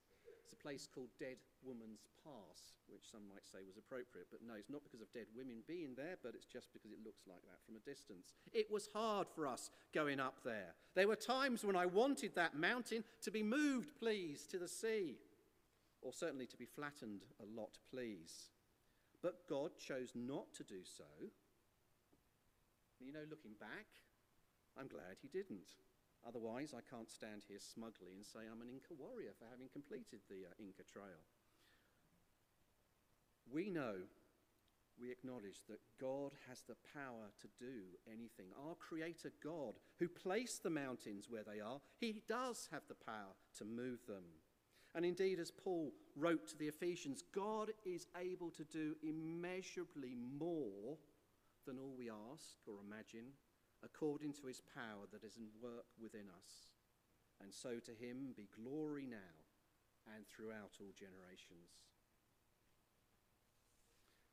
It's 0.53 0.61
a 0.61 0.69
place 0.69 0.87
called 0.95 1.09
Dead 1.19 1.39
Woman's 1.65 2.05
Pass, 2.23 2.77
which 2.87 3.09
some 3.11 3.23
might 3.27 3.49
say 3.49 3.65
was 3.67 3.79
appropriate, 3.79 4.27
but 4.31 4.41
no, 4.47 4.53
it's 4.53 4.69
not 4.69 4.85
because 4.85 5.01
of 5.01 5.11
dead 5.15 5.25
women 5.35 5.65
being 5.67 5.95
there, 5.97 6.17
but 6.23 6.35
it's 6.35 6.45
just 6.45 6.75
because 6.75 6.93
it 6.93 7.01
looks 7.03 7.23
like 7.27 7.41
that 7.49 7.65
from 7.65 7.77
a 7.77 7.89
distance. 7.89 8.35
It 8.53 8.71
was 8.71 8.91
hard 8.93 9.29
for 9.35 9.47
us 9.47 9.71
going 9.95 10.21
up 10.21 10.45
there. 10.45 10.75
There 10.95 11.09
were 11.09 11.17
times 11.17 11.65
when 11.65 11.75
I 11.75 11.87
wanted 11.87 12.35
that 12.35 12.55
mountain 12.55 13.03
to 13.23 13.31
be 13.31 13.43
moved, 13.43 13.99
please, 13.99 14.45
to 14.49 14.59
the 14.59 14.69
sea, 14.69 15.17
or 16.03 16.13
certainly 16.13 16.45
to 16.45 16.57
be 16.59 16.67
flattened 16.67 17.23
a 17.41 17.59
lot, 17.59 17.79
please. 17.91 18.51
But 19.23 19.49
God 19.49 19.71
chose 19.79 20.13
not 20.15 20.53
to 20.57 20.65
do 20.65 20.85
so. 20.85 21.09
You 23.01 23.15
know, 23.15 23.25
looking 23.31 23.57
back, 23.59 23.89
I'm 24.79 24.89
glad 24.89 25.17
he 25.23 25.29
didn't. 25.29 25.81
Otherwise, 26.27 26.75
I 26.77 26.83
can't 26.89 27.11
stand 27.11 27.43
here 27.49 27.59
smugly 27.59 28.15
and 28.15 28.25
say 28.25 28.41
I'm 28.47 28.63
an 28.63 28.71
Inca 28.71 28.95
warrior 28.95 29.33
for 29.39 29.47
having 29.51 29.69
completed 29.73 30.21
the 30.29 30.47
uh, 30.47 30.55
Inca 30.59 30.85
Trail. 30.85 31.23
We 33.51 33.71
know, 33.71 33.97
we 35.01 35.11
acknowledge 35.11 35.67
that 35.69 35.81
God 36.01 36.33
has 36.49 36.63
the 36.63 36.77
power 36.95 37.31
to 37.41 37.49
do 37.59 37.83
anything. 38.07 38.55
Our 38.69 38.77
Creator 38.77 39.33
God, 39.43 39.75
who 39.99 40.09
placed 40.09 40.63
the 40.63 40.71
mountains 40.71 41.27
where 41.29 41.43
they 41.43 41.61
are, 41.61 41.81
He 41.99 42.23
does 42.29 42.69
have 42.71 42.83
the 42.89 43.05
power 43.05 43.35
to 43.59 43.65
move 43.65 44.07
them. 44.07 44.25
And 44.95 45.05
indeed, 45.05 45.41
as 45.41 45.51
Paul 45.51 45.93
wrote 46.17 46.47
to 46.49 46.59
the 46.59 46.69
Ephesians, 46.69 47.25
God 47.35 47.71
is 47.85 48.07
able 48.21 48.51
to 48.51 48.65
do 48.65 48.95
immeasurably 49.03 50.15
more 50.39 50.99
than 51.67 51.79
all 51.79 51.95
we 51.97 52.11
ask 52.11 52.59
or 52.67 52.75
imagine, 52.87 53.33
according 53.85 54.33
to 54.35 54.47
his 54.47 54.61
power 54.75 55.07
that 55.13 55.25
is 55.25 55.37
in 55.37 55.49
work 55.61 55.87
within 56.01 56.29
us. 56.31 56.73
And 57.43 57.53
so 57.53 57.81
to 57.81 57.91
him 57.91 58.35
be 58.37 58.49
glory 58.55 59.07
now 59.07 59.35
and 60.15 60.25
throughout 60.27 60.79
all 60.81 60.93
generations. 60.99 61.91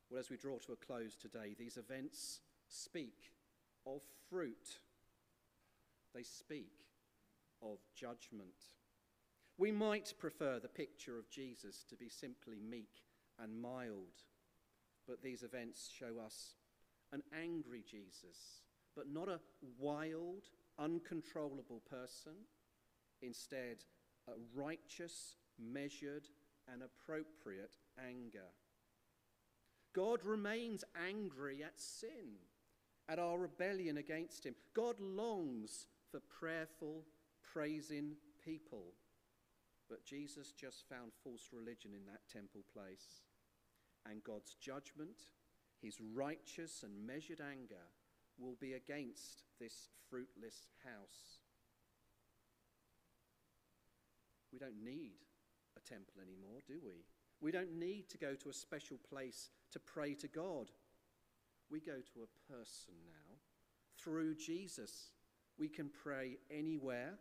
Well, 0.08 0.20
as 0.20 0.30
we 0.30 0.36
draw 0.36 0.58
to 0.58 0.72
a 0.72 0.76
close 0.76 1.16
today, 1.16 1.54
these 1.58 1.76
events 1.76 2.40
speak 2.68 3.32
of 3.86 4.02
fruit, 4.28 4.78
they 6.14 6.22
speak 6.22 6.72
of 7.62 7.78
judgment. 7.94 8.76
We 9.56 9.70
might 9.70 10.14
prefer 10.18 10.58
the 10.58 10.68
picture 10.68 11.18
of 11.18 11.30
Jesus 11.30 11.84
to 11.90 11.96
be 11.96 12.08
simply 12.08 12.58
meek 12.60 13.04
and 13.38 13.60
mild, 13.60 14.24
but 15.06 15.22
these 15.22 15.42
events 15.42 15.90
show 15.96 16.18
us 16.24 16.54
an 17.12 17.22
angry 17.38 17.84
Jesus, 17.88 18.62
but 18.96 19.08
not 19.08 19.28
a 19.28 19.40
wild, 19.78 20.44
uncontrollable 20.78 21.82
person. 21.88 22.32
Instead, 23.22 23.84
a 24.28 24.32
righteous, 24.54 25.36
measured, 25.58 26.28
and 26.72 26.82
appropriate 26.82 27.76
anger. 27.98 28.48
God 29.94 30.24
remains 30.24 30.84
angry 31.08 31.62
at 31.64 31.80
sin, 31.80 32.38
at 33.08 33.18
our 33.18 33.38
rebellion 33.38 33.98
against 33.98 34.46
Him. 34.46 34.54
God 34.74 35.00
longs 35.00 35.86
for 36.10 36.20
prayerful, 36.20 37.02
praising 37.52 38.12
people. 38.44 38.94
But 39.88 40.04
Jesus 40.04 40.52
just 40.52 40.88
found 40.88 41.10
false 41.24 41.48
religion 41.52 41.90
in 41.94 42.06
that 42.06 42.28
temple 42.32 42.62
place. 42.72 43.22
And 44.08 44.22
God's 44.22 44.54
judgment, 44.54 45.18
his 45.82 45.98
righteous 46.00 46.84
and 46.84 47.06
measured 47.06 47.40
anger, 47.40 47.84
will 48.40 48.56
be 48.60 48.72
against 48.72 49.44
this 49.60 49.88
fruitless 50.08 50.68
house. 50.84 51.40
We 54.52 54.58
don't 54.58 54.82
need 54.82 55.26
a 55.76 55.88
temple 55.88 56.14
anymore, 56.22 56.60
do 56.66 56.80
we? 56.84 57.04
We 57.40 57.52
don't 57.52 57.78
need 57.78 58.08
to 58.10 58.18
go 58.18 58.34
to 58.34 58.50
a 58.50 58.54
special 58.54 58.98
place 59.08 59.50
to 59.72 59.78
pray 59.78 60.14
to 60.14 60.28
God. 60.28 60.70
We 61.70 61.80
go 61.80 62.00
to 62.12 62.22
a 62.22 62.52
person 62.52 62.94
now. 63.06 63.36
Through 64.02 64.34
Jesus, 64.36 65.12
we 65.58 65.68
can 65.68 65.90
pray 66.02 66.38
anywhere 66.50 67.18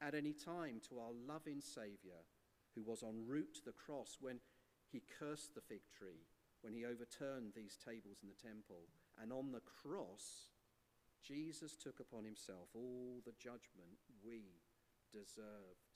at 0.00 0.14
any 0.14 0.32
time 0.32 0.80
to 0.88 0.98
our 0.98 1.12
loving 1.28 1.60
Saviour 1.60 2.24
who 2.74 2.82
was 2.82 3.02
en 3.02 3.26
route 3.26 3.54
to 3.54 3.64
the 3.64 3.72
cross 3.72 4.18
when 4.20 4.40
he 4.90 5.02
cursed 5.18 5.54
the 5.54 5.60
fig 5.60 5.82
tree, 5.96 6.26
when 6.62 6.74
he 6.74 6.84
overturned 6.84 7.52
these 7.54 7.76
tables 7.76 8.18
in 8.22 8.28
the 8.28 8.48
temple. 8.48 8.88
And 9.20 9.32
on 9.32 9.52
the 9.52 9.60
cross, 9.60 10.50
Jesus 11.26 11.76
took 11.76 12.00
upon 12.00 12.24
himself 12.24 12.68
all 12.74 13.20
the 13.24 13.32
judgment 13.38 13.96
we 14.24 14.60
deserved. 15.12 15.88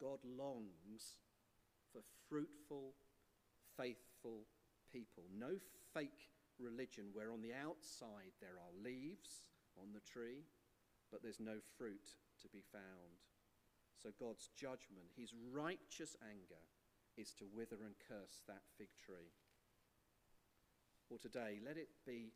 God 0.00 0.18
longs 0.24 1.18
for 1.92 2.00
fruitful, 2.28 2.94
faithful 3.76 4.46
people. 4.92 5.24
No 5.36 5.56
fake 5.92 6.30
religion 6.58 7.06
where 7.12 7.32
on 7.32 7.42
the 7.42 7.54
outside 7.54 8.32
there 8.40 8.58
are 8.58 8.82
leaves 8.84 9.46
on 9.76 9.88
the 9.92 10.00
tree 10.00 10.44
but 11.14 11.22
there's 11.22 11.38
no 11.38 11.62
fruit 11.78 12.18
to 12.42 12.48
be 12.48 12.62
found. 12.72 13.22
So 14.02 14.10
God's 14.18 14.50
judgment, 14.58 15.14
his 15.16 15.30
righteous 15.54 16.16
anger, 16.26 16.58
is 17.16 17.32
to 17.38 17.46
wither 17.54 17.86
and 17.86 17.94
curse 18.10 18.42
that 18.48 18.66
fig 18.76 18.90
tree. 18.98 19.30
Or 21.08 21.18
today, 21.18 21.62
let 21.64 21.76
it 21.76 21.88
be 22.04 22.32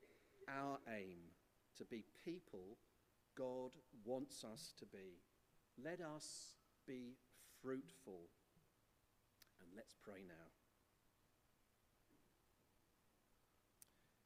our 0.48 0.78
aim 0.94 1.18
to 1.76 1.84
be 1.84 2.04
people 2.24 2.76
God 3.38 3.70
wants 4.04 4.44
us 4.44 4.72
to 4.80 4.86
be. 4.86 5.22
Let 5.82 6.00
us 6.00 6.54
be 6.86 7.14
fruitful. 7.62 8.28
And 9.60 9.70
let's 9.76 9.94
pray 10.02 10.24
now. 10.26 10.34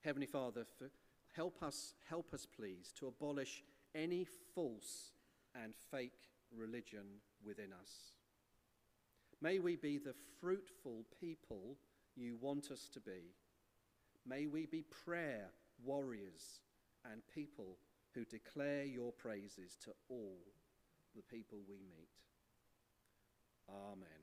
Heavenly 0.01 0.27
Father, 0.27 0.65
help 1.37 1.63
us, 1.63 1.95
help 2.09 2.33
us, 2.33 2.47
please, 2.47 2.93
to 2.99 3.07
abolish 3.07 3.63
any 3.95 4.27
false 4.55 5.13
and 5.55 5.75
fake 5.91 6.31
religion 6.57 7.21
within 7.45 7.73
us. 7.73 8.17
May 9.41 9.59
we 9.59 9.77
be 9.77 9.99
the 9.99 10.15
fruitful 10.41 11.05
people 11.21 11.77
you 12.17 12.37
want 12.41 12.71
us 12.71 12.89
to 12.95 13.01
be. 13.01 13.35
May 14.27 14.47
we 14.47 14.67
be 14.67 14.83
prayer 15.05 15.51
warriors 15.85 16.61
and 17.11 17.23
people 17.35 17.79
who 18.15 18.25
declare 18.25 18.85
your 18.85 19.13
praises 19.13 19.77
to 19.85 19.91
all 20.09 20.39
the 21.15 21.23
people 21.23 21.59
we 21.69 21.77
meet. 21.91 22.09
Amen. 23.69 24.22